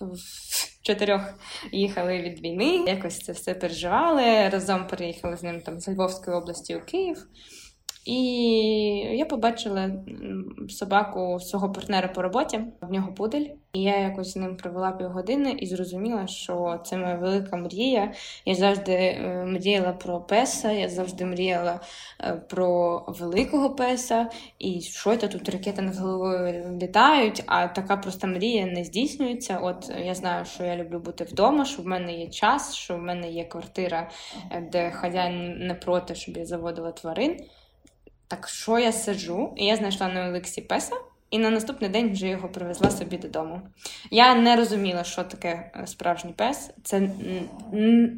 в 0.00 0.82
чотирьох 0.82 1.20
їхали 1.72 2.20
від 2.20 2.40
війни. 2.40 2.84
Якось 2.86 3.18
це 3.18 3.32
все 3.32 3.54
переживали. 3.54 4.48
Разом 4.48 4.86
переїхали 4.86 5.36
з 5.36 5.42
ним 5.42 5.60
там 5.60 5.80
з 5.80 5.88
Львовської 5.88 6.36
області 6.36 6.76
у 6.76 6.80
Київ. 6.80 7.26
І 8.06 8.22
я 9.12 9.24
побачила 9.24 9.90
собаку 10.68 11.40
свого 11.40 11.72
партнера 11.72 12.08
по 12.08 12.22
роботі, 12.22 12.60
в 12.80 12.92
нього 12.92 13.12
пудель. 13.12 13.46
І 13.72 13.82
я 13.82 13.98
якось 13.98 14.32
з 14.32 14.36
ним 14.36 14.56
провела 14.56 14.92
півгодини 14.92 15.50
і 15.58 15.66
зрозуміла, 15.66 16.26
що 16.26 16.80
це 16.84 16.96
моя 16.96 17.14
велика 17.14 17.56
мрія. 17.56 18.12
Я 18.44 18.54
завжди 18.54 18.92
е, 18.92 19.44
мріяла 19.46 19.92
про 19.92 20.20
песа, 20.20 20.72
я 20.72 20.88
завжди 20.88 21.24
мріяла 21.24 21.80
е, 22.20 22.32
про 22.32 23.04
великого 23.08 23.70
песа. 23.70 24.30
І 24.58 24.80
що 24.80 25.16
це 25.16 25.28
тут 25.28 25.48
ракети 25.48 25.82
над 25.82 25.96
головою 25.96 26.78
літають, 26.82 27.42
а 27.46 27.68
така 27.68 27.96
проста 27.96 28.26
мрія 28.26 28.66
не 28.66 28.84
здійснюється. 28.84 29.58
От 29.58 29.92
я 30.04 30.14
знаю, 30.14 30.44
що 30.44 30.64
я 30.64 30.76
люблю 30.76 30.98
бути 30.98 31.24
вдома, 31.24 31.64
що 31.64 31.82
в 31.82 31.86
мене 31.86 32.14
є 32.14 32.26
час, 32.26 32.74
що 32.74 32.96
в 32.96 33.02
мене 33.02 33.30
є 33.30 33.44
квартира, 33.44 34.10
е, 34.50 34.68
де 34.72 34.90
хазяїн 34.90 35.58
не 35.58 35.74
проти, 35.74 36.14
щоб 36.14 36.36
я 36.36 36.44
заводила 36.44 36.92
тварин. 36.92 37.36
Так 38.28 38.48
що 38.48 38.78
я 38.78 38.92
сиджу, 38.92 39.52
і 39.56 39.64
я 39.64 39.76
знайшла 39.76 40.08
на 40.08 40.28
Олексі 40.28 40.60
Песа, 40.60 40.96
і 41.30 41.38
на 41.38 41.50
наступний 41.50 41.90
день 41.90 42.12
вже 42.12 42.28
його 42.28 42.48
привезла 42.48 42.90
собі 42.90 43.16
додому. 43.16 43.60
Я 44.10 44.34
не 44.34 44.56
розуміла, 44.56 45.04
що 45.04 45.24
таке 45.24 45.70
е, 45.82 45.86
справжній 45.86 46.32
пес. 46.32 46.70
Це, 46.82 47.10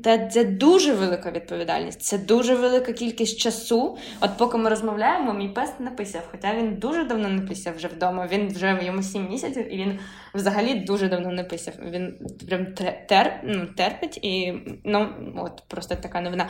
це, 0.05 0.31
це 0.33 0.45
дуже 0.45 0.95
велика 0.95 1.31
відповідальність, 1.31 2.03
це 2.03 2.19
дуже 2.19 2.55
велика 2.55 2.93
кількість 2.93 3.39
часу. 3.39 3.99
От 4.21 4.31
поки 4.39 4.59
ми 4.59 4.71
розмовляємо, 4.71 5.35
мій 5.35 5.49
пес 5.49 5.71
не 5.79 5.91
писав, 5.91 6.23
хоча 6.31 6.55
він 6.55 6.75
дуже 6.75 7.05
давно 7.05 7.29
не 7.29 7.43
писав 7.43 7.77
вже 7.77 7.89
вдома. 7.89 8.29
Він 8.33 8.49
вже 8.49 8.81
йому 8.83 9.03
7 9.03 9.29
місяців, 9.29 9.75
і 9.75 9.77
він 9.77 9.99
взагалі 10.35 10.75
дуже 10.75 11.09
давно 11.09 11.33
не 11.33 11.45
писав. 11.45 11.75
Він 11.91 12.15
прям 12.49 12.67
тер, 13.09 13.41
ну, 13.45 13.67
терпить 13.67 14.19
і 14.23 14.55
ну, 14.85 15.09
от 15.37 15.63
просто 15.69 15.95
така 15.95 16.21
новина 16.21 16.49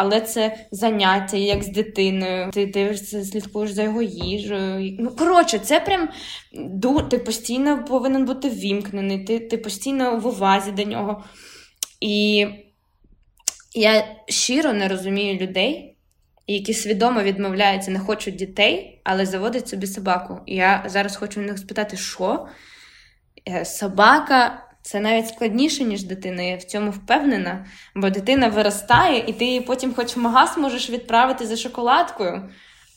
але 0.00 0.20
це 0.20 0.66
заняття 0.70 1.36
як 1.36 1.62
з 1.62 1.68
дитиною. 1.68 2.50
Ти 2.50 2.66
дивишся, 2.66 3.24
слідкуєш 3.24 3.70
за 3.70 3.82
його 3.82 4.02
їжею. 4.02 4.96
Ну, 5.00 5.10
коротше, 5.10 5.58
це 5.58 5.80
прям 5.80 6.08
ти 7.10 7.18
постійно 7.18 7.84
повинен 7.84 8.24
бути 8.24 8.50
вімкнений, 8.50 9.24
ти, 9.24 9.40
ти 9.40 9.58
постійно 9.58 10.18
в 10.18 10.26
увазі 10.26 10.72
до 10.72 10.82
нього. 10.82 11.24
І 12.00 12.46
я 13.74 14.04
щиро 14.28 14.72
не 14.72 14.88
розумію 14.88 15.38
людей. 15.38 15.96
Які 16.46 16.74
свідомо 16.74 17.22
відмовляються, 17.22 17.90
не 17.90 17.98
хочуть 17.98 18.36
дітей, 18.36 19.00
але 19.04 19.26
заводять 19.26 19.68
собі 19.68 19.86
собаку. 19.86 20.40
І 20.46 20.56
я 20.56 20.84
зараз 20.86 21.16
хочу 21.16 21.40
в 21.40 21.42
них 21.42 21.58
спитати, 21.58 21.96
що 21.96 22.48
е, 23.48 23.64
собака 23.64 24.69
це 24.90 25.00
навіть 25.00 25.28
складніше, 25.28 25.84
ніж 25.84 26.02
дитина. 26.02 26.42
Я 26.42 26.56
в 26.56 26.62
цьому 26.62 26.90
впевнена, 26.90 27.66
бо 27.94 28.10
дитина 28.10 28.48
виростає, 28.48 29.24
і 29.26 29.32
ти 29.32 29.44
її 29.44 29.60
потім, 29.60 29.94
хоч 29.94 30.16
в 30.16 30.20
магаз, 30.20 30.58
можеш 30.58 30.90
відправити 30.90 31.46
за 31.46 31.56
шоколадкою. 31.56 32.48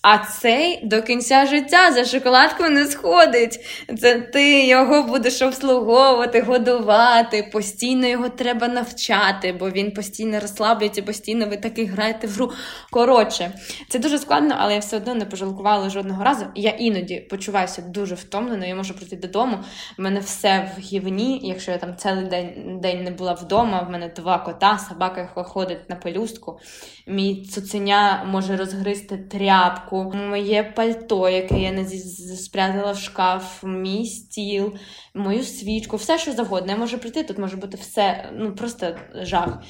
А 0.03 0.17
цей 0.17 0.85
до 0.85 1.01
кінця 1.01 1.45
життя 1.45 1.91
за 1.91 2.05
шоколадку 2.05 2.63
не 2.63 2.85
сходить. 2.85 3.59
Це 3.99 4.19
ти 4.19 4.67
його 4.67 5.03
будеш 5.03 5.41
обслуговувати, 5.41 6.41
годувати, 6.41 7.49
постійно 7.53 8.07
його 8.07 8.29
треба 8.29 8.67
навчати, 8.67 9.53
бо 9.53 9.69
він 9.69 9.91
постійно 9.91 10.39
розслаблюється, 10.39 11.01
постійно 11.01 11.45
ви 11.45 11.57
таки 11.57 11.85
граєте 11.85 12.27
в 12.27 12.31
гру. 12.31 12.51
Коротше, 12.91 13.51
це 13.89 13.99
дуже 13.99 14.17
складно, 14.17 14.55
але 14.57 14.73
я 14.73 14.79
все 14.79 14.97
одно 14.97 15.15
не 15.15 15.25
пожалкувала 15.25 15.89
жодного 15.89 16.23
разу. 16.23 16.45
Я 16.55 16.69
іноді 16.69 17.19
почуваюся 17.19 17.81
дуже 17.81 18.15
втомленою. 18.15 18.69
Я 18.69 18.75
можу 18.75 18.93
прийти 18.93 19.15
додому. 19.15 19.57
в 19.97 20.01
мене 20.01 20.19
все 20.19 20.71
в 20.77 20.79
гівні. 20.79 21.39
Якщо 21.43 21.71
я 21.71 21.77
там 21.77 21.95
цілий 21.95 22.25
день 22.25 22.79
день 22.81 23.03
не 23.03 23.11
була 23.11 23.33
вдома, 23.33 23.81
в 23.81 23.89
мене 23.89 24.07
два 24.15 24.37
кота, 24.37 24.77
собака 24.77 25.29
ходить 25.35 25.89
на 25.89 25.95
пелюстку. 25.95 26.59
Мій 27.07 27.45
цуценя 27.45 28.25
може 28.31 28.57
розгризти 28.57 29.17
тряпку, 29.17 29.92
моє 30.01 30.63
пальто, 30.63 31.29
яке 31.29 31.59
я 31.59 31.71
не 31.71 31.89
спрятала 32.35 32.91
в 32.91 32.97
шкаф, 32.97 33.63
мій 33.63 34.05
стіл, 34.05 34.73
мою 35.13 35.43
свічку, 35.43 35.97
все, 35.97 36.19
що 36.19 36.31
завгодно. 36.31 36.71
Я 36.71 36.77
можу 36.77 36.97
прийти, 36.97 37.23
тут 37.23 37.37
може 37.37 37.57
бути 37.57 37.77
все, 37.77 38.29
ну 38.33 38.55
просто 38.55 38.95
жах. 39.15 39.63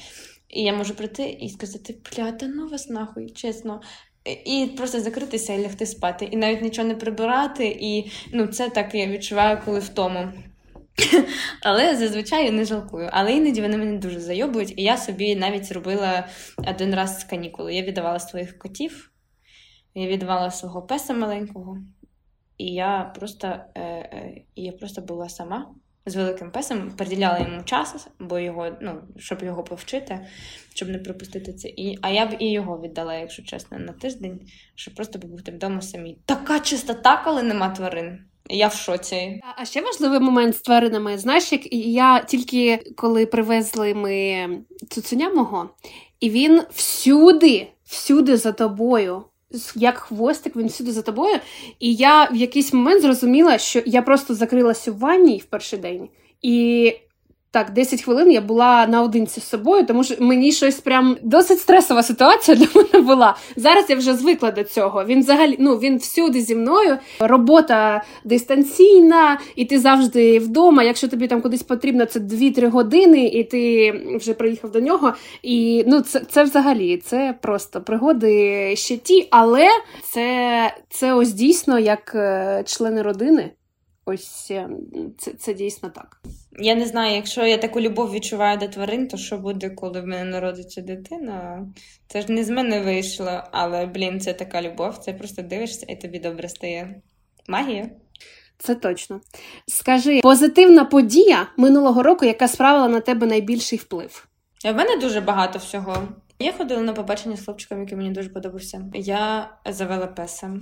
І 0.48 0.62
я 0.62 0.72
можу 0.72 0.94
прийти 0.94 1.22
і 1.40 1.48
сказати, 1.48 1.96
плята, 2.02 2.46
ну 2.46 2.68
вас 2.68 2.88
нахуй, 2.88 3.30
чесно. 3.30 3.80
І 4.44 4.66
просто 4.76 5.00
закритися 5.00 5.52
і 5.52 5.62
лягти 5.62 5.86
спати, 5.86 6.28
і 6.30 6.36
навіть 6.36 6.62
нічого 6.62 6.88
не 6.88 6.94
прибирати. 6.94 7.76
І 7.80 8.10
ну, 8.32 8.46
це 8.46 8.68
так 8.68 8.94
я 8.94 9.06
відчуваю, 9.06 9.58
коли 9.64 9.80
втому. 9.80 10.28
Але 11.62 11.96
зазвичай 11.96 12.44
я 12.44 12.50
не 12.50 12.64
жалкую. 12.64 13.08
Але 13.12 13.32
іноді 13.32 13.60
вони 13.60 13.76
мене 13.76 13.98
дуже 13.98 14.20
зайобують. 14.20 14.74
І 14.76 14.82
я 14.82 14.96
собі 14.96 15.36
навіть 15.36 15.64
зробила 15.64 16.28
один 16.68 16.94
раз 16.94 17.24
канікули. 17.24 17.74
Я 17.74 17.82
віддавала 17.82 18.18
своїх 18.18 18.58
котів, 18.58 19.10
я 19.94 20.06
віддавала 20.06 20.50
свого 20.50 20.82
песа 20.82 21.14
маленького, 21.14 21.78
і 22.58 22.72
я 22.72 23.12
просто 23.16 23.46
е, 23.74 23.80
е, 23.82 24.42
я 24.56 24.72
просто 24.72 25.00
була 25.00 25.28
сама 25.28 25.74
з 26.06 26.16
великим 26.16 26.50
песом, 26.50 26.92
приділяла 26.96 27.38
йому 27.38 27.62
час, 27.62 28.08
бо 28.20 28.38
його, 28.38 28.70
ну, 28.80 29.02
щоб 29.16 29.42
його 29.42 29.62
повчити, 29.64 30.26
щоб 30.74 30.88
не 30.88 30.98
пропустити 30.98 31.52
це. 31.52 31.68
І, 31.68 31.98
А 32.02 32.10
я 32.10 32.26
б 32.26 32.36
і 32.38 32.52
його 32.52 32.80
віддала, 32.80 33.14
якщо 33.14 33.42
чесно, 33.42 33.78
на 33.78 33.92
тиждень, 33.92 34.40
щоб 34.74 34.94
просто 34.94 35.18
побути 35.18 35.52
вдома 35.52 35.80
самі. 35.80 36.18
Така 36.26 36.60
чистота, 36.60 37.22
коли 37.24 37.42
нема 37.42 37.70
тварин. 37.70 38.18
Я 38.50 38.68
в 38.68 38.74
шоці. 38.74 39.40
А 39.56 39.64
ще 39.64 39.82
важливий 39.82 40.20
момент 40.20 40.56
з 40.56 40.60
тваринами. 40.60 41.18
Знаєш, 41.18 41.52
як 41.52 41.72
я 41.72 42.20
тільки 42.20 42.76
коли 42.96 43.26
привезли 43.26 43.94
ми 43.94 44.48
цуценя 44.90 45.30
мого, 45.30 45.70
і 46.20 46.30
він 46.30 46.62
всюди, 46.70 47.68
всюди 47.84 48.36
за 48.36 48.52
тобою. 48.52 49.24
Як 49.74 49.98
хвостик, 49.98 50.56
він 50.56 50.66
всюди 50.66 50.92
за 50.92 51.02
тобою. 51.02 51.38
І 51.80 51.94
я 51.94 52.24
в 52.24 52.36
якийсь 52.36 52.72
момент 52.72 53.02
зрозуміла, 53.02 53.58
що 53.58 53.82
я 53.86 54.02
просто 54.02 54.34
закрилася 54.34 54.92
в 54.92 54.98
ванні 54.98 55.38
в 55.38 55.44
перший 55.44 55.78
день, 55.78 56.08
і 56.42 56.92
так, 57.54 57.70
10 57.70 58.02
хвилин 58.02 58.30
я 58.30 58.40
була 58.40 58.86
наодинці 58.86 59.40
з 59.40 59.48
собою, 59.48 59.86
тому 59.86 60.04
що 60.04 60.14
мені 60.18 60.52
щось 60.52 60.80
прям 60.80 61.16
досить 61.22 61.60
стресова 61.60 62.02
ситуація 62.02 62.56
для 62.56 62.66
мене 62.74 63.06
була. 63.06 63.36
Зараз 63.56 63.90
я 63.90 63.96
вже 63.96 64.14
звикла 64.14 64.50
до 64.50 64.64
цього. 64.64 65.04
Він 65.04 65.20
взагалі 65.20 65.56
ну 65.58 65.76
він 65.76 65.96
всюди 65.96 66.40
зі 66.40 66.54
мною. 66.54 66.98
Робота 67.20 68.04
дистанційна, 68.24 69.40
і 69.56 69.64
ти 69.64 69.78
завжди 69.78 70.38
вдома. 70.38 70.82
Якщо 70.82 71.08
тобі 71.08 71.28
там 71.28 71.42
кудись 71.42 71.62
потрібно, 71.62 72.04
це 72.04 72.20
2-3 72.20 72.68
години, 72.68 73.26
і 73.26 73.44
ти 73.44 73.92
вже 74.20 74.34
приїхав 74.34 74.70
до 74.70 74.80
нього. 74.80 75.12
І 75.42 75.84
ну 75.86 76.00
це 76.00 76.20
це 76.20 76.44
взагалі 76.44 76.96
це 76.96 77.34
просто 77.42 77.80
пригоди 77.80 78.76
ще 78.76 78.96
ті, 78.96 79.28
але 79.30 79.68
це, 80.02 80.76
це 80.90 81.14
ось 81.14 81.32
дійсно 81.32 81.78
як 81.78 82.12
е, 82.14 82.62
члени 82.66 83.02
родини. 83.02 83.50
Ось 84.04 84.50
е, 84.50 84.68
це 85.18 85.32
це 85.32 85.54
дійсно 85.54 85.88
так. 85.88 86.20
Я 86.58 86.74
не 86.74 86.86
знаю, 86.86 87.14
якщо 87.14 87.46
я 87.46 87.58
таку 87.58 87.80
любов 87.80 88.12
відчуваю 88.12 88.58
до 88.58 88.68
тварин, 88.68 89.08
то 89.08 89.16
що 89.16 89.38
буде, 89.38 89.70
коли 89.70 90.00
в 90.00 90.06
мене 90.06 90.24
народиться 90.24 90.80
дитина? 90.80 91.66
Це 92.08 92.20
ж 92.20 92.32
не 92.32 92.44
з 92.44 92.50
мене 92.50 92.80
вийшло, 92.80 93.42
але 93.50 93.86
блін, 93.86 94.20
це 94.20 94.32
така 94.32 94.62
любов. 94.62 94.98
Це 94.98 95.12
просто 95.12 95.42
дивишся 95.42 95.86
і 95.88 95.96
тобі 95.96 96.18
добре 96.18 96.48
стає. 96.48 97.02
Магія. 97.48 97.90
Це 98.58 98.74
точно. 98.74 99.20
Скажи, 99.66 100.20
позитивна 100.20 100.84
подія 100.84 101.46
минулого 101.56 102.02
року, 102.02 102.24
яка 102.24 102.48
справила 102.48 102.88
на 102.88 103.00
тебе 103.00 103.26
найбільший 103.26 103.78
вплив? 103.78 104.28
В 104.64 104.72
мене 104.72 104.96
дуже 104.96 105.20
багато 105.20 105.58
всього. 105.58 106.08
Я 106.38 106.52
ходила 106.52 106.82
на 106.82 106.92
побачення 106.92 107.36
з 107.36 107.44
хлопчиком, 107.44 107.80
який 107.80 107.96
мені 107.96 108.10
дуже 108.10 108.28
подобався. 108.28 108.84
Я 108.94 109.50
завела 109.66 110.06
песа. 110.06 110.56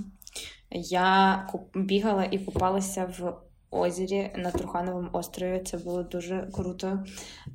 Я 0.70 1.48
бігала 1.74 2.24
і 2.30 2.38
купалася 2.38 3.12
в 3.18 3.34
озері 3.72 4.30
на 4.36 4.50
Трухановому 4.50 5.08
острові. 5.12 5.62
Це 5.64 5.76
було 5.78 6.02
дуже 6.02 6.48
круто. 6.52 7.04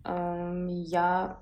Ем, 0.05 0.69
я 0.87 1.35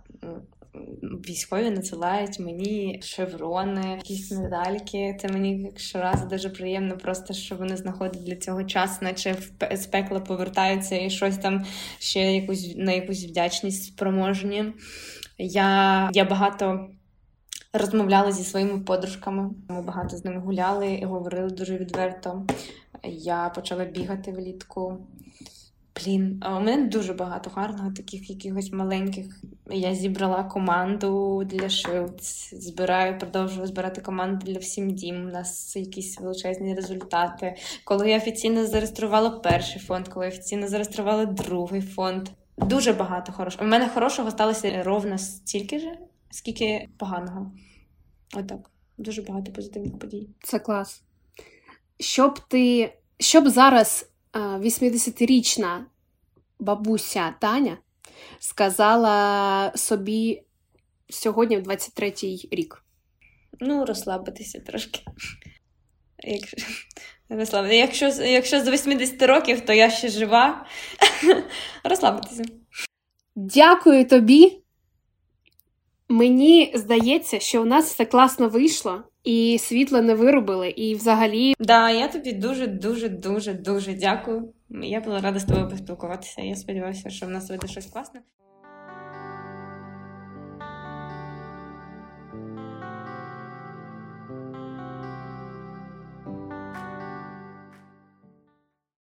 Військові 1.02 1.70
надсилають 1.70 2.40
мені 2.40 3.00
шеврони, 3.04 3.92
якісь 3.96 4.32
медальки. 4.32 5.18
Це 5.22 5.28
мені 5.28 5.72
щоразу 5.76 6.28
дуже 6.28 6.50
приємно, 6.50 6.98
просто 6.98 7.34
що 7.34 7.56
вони 7.56 7.78
знаходять 7.78 8.24
для 8.24 8.36
цього 8.36 8.64
час, 8.64 9.02
наче 9.02 9.36
з 9.72 9.86
пекла 9.86 10.20
повертаються 10.20 10.96
і 10.96 11.10
щось 11.10 11.38
там 11.38 11.66
ще 12.00 12.36
якусь 12.36 12.74
на 12.78 12.92
якусь 12.92 13.26
вдячність 13.26 13.86
спроможні. 13.86 14.66
Я, 15.38 16.10
Я 16.14 16.26
багато 16.26 16.90
розмовляла 17.74 18.32
зі 18.32 18.44
своїми 18.44 18.80
подружками. 18.80 19.50
Ми 19.70 19.82
багато 19.82 20.18
з 20.18 20.26
ними 20.26 20.40
гуляли 20.40 20.94
і 20.94 21.06
говорили 21.06 21.50
дуже 21.50 21.78
відверто. 21.78 22.46
Я 23.08 23.50
почала 23.50 23.86
бігати 23.86 24.32
влітку. 24.32 24.98
Блін, 25.96 26.44
у 26.46 26.60
мене 26.60 26.88
дуже 26.88 27.14
багато 27.14 27.50
гарного, 27.50 27.92
таких 27.92 28.30
якихось 28.30 28.72
маленьких. 28.72 29.44
Я 29.72 29.96
зібрала 29.96 30.44
команду 30.44 31.44
для 31.46 31.70
Шилц, 31.70 32.54
збираю, 32.54 33.20
продовжую 33.20 33.68
збирати 33.68 34.02
команду 34.02 34.46
для 34.46 34.60
всім 34.60 34.90
дім. 34.90 35.26
У 35.26 35.30
нас 35.30 35.76
якісь 35.76 36.20
величезні 36.20 36.76
результати. 36.76 37.56
Коли 37.84 38.10
я 38.10 38.18
офіційно 38.18 38.66
зареєструвала 38.66 39.30
перший 39.30 39.82
фонд, 39.82 40.08
коли 40.08 40.26
я 40.26 40.32
офіційно 40.32 40.68
зареєструвала 40.68 41.26
другий 41.26 41.82
фонд. 41.82 42.30
Дуже 42.58 42.94
багато 42.94 43.32
хорошого. 43.32 43.66
У 43.66 43.68
мене 43.68 43.90
хорошого 43.90 44.32
сталося 44.32 44.84
ровно 44.84 45.18
стільки 45.18 45.80
ж, 45.80 45.88
скільки 46.30 46.90
поганого. 46.98 47.52
Отак. 48.36 48.72
Дуже 48.98 49.22
багато 49.22 49.52
позитивних 49.52 50.00
подій. 50.00 50.30
Це 50.44 50.60
клас. 50.60 51.05
Щоб 52.00 52.40
ти, 52.40 52.94
щоб 53.20 53.50
зараз 53.50 54.10
80-річна 54.34 55.80
бабуся 56.60 57.36
Таня 57.42 57.78
сказала 58.40 59.72
собі 59.76 60.44
сьогодні, 61.10 61.58
в 61.58 61.68
23-й 61.68 62.48
рік. 62.52 62.84
Ну, 63.60 63.86
розслабитися 63.86 64.60
трошки. 64.60 65.00
Якщо 67.30 67.66
якщо, 67.66 68.06
якщо 68.08 68.62
з 68.62 68.70
80 68.70 69.22
років, 69.22 69.62
то 69.62 69.74
я 69.74 69.90
ще 69.90 70.10
жива. 70.10 70.66
Розслабитися. 71.84 72.44
Дякую 73.36 74.06
тобі. 74.06 74.62
Мені 76.10 76.72
здається, 76.76 77.40
що 77.40 77.62
у 77.62 77.66
нас 77.66 77.86
все 77.86 78.06
класно 78.06 78.50
вийшло, 78.50 79.04
і 79.24 79.58
світло 79.60 80.02
не 80.02 80.14
виробили, 80.14 80.70
і 80.70 80.96
взагалі. 80.96 81.54
Да, 81.60 81.92
я 81.92 82.08
тобі 82.08 82.34
дуже, 82.34 82.68
дуже, 82.68 83.10
дуже, 83.10 83.54
дуже 83.54 83.94
дякую. 83.94 84.54
Я 84.70 85.02
була 85.02 85.22
рада 85.22 85.40
з 85.40 85.46
тобою 85.46 85.70
поспілкуватися. 85.70 86.42
Я 86.42 86.56
сподіваюся, 86.56 87.10
що 87.10 87.26
в 87.26 87.30
нас 87.30 87.50
вийде 87.50 87.68
щось 87.68 87.86
класне. 87.86 88.22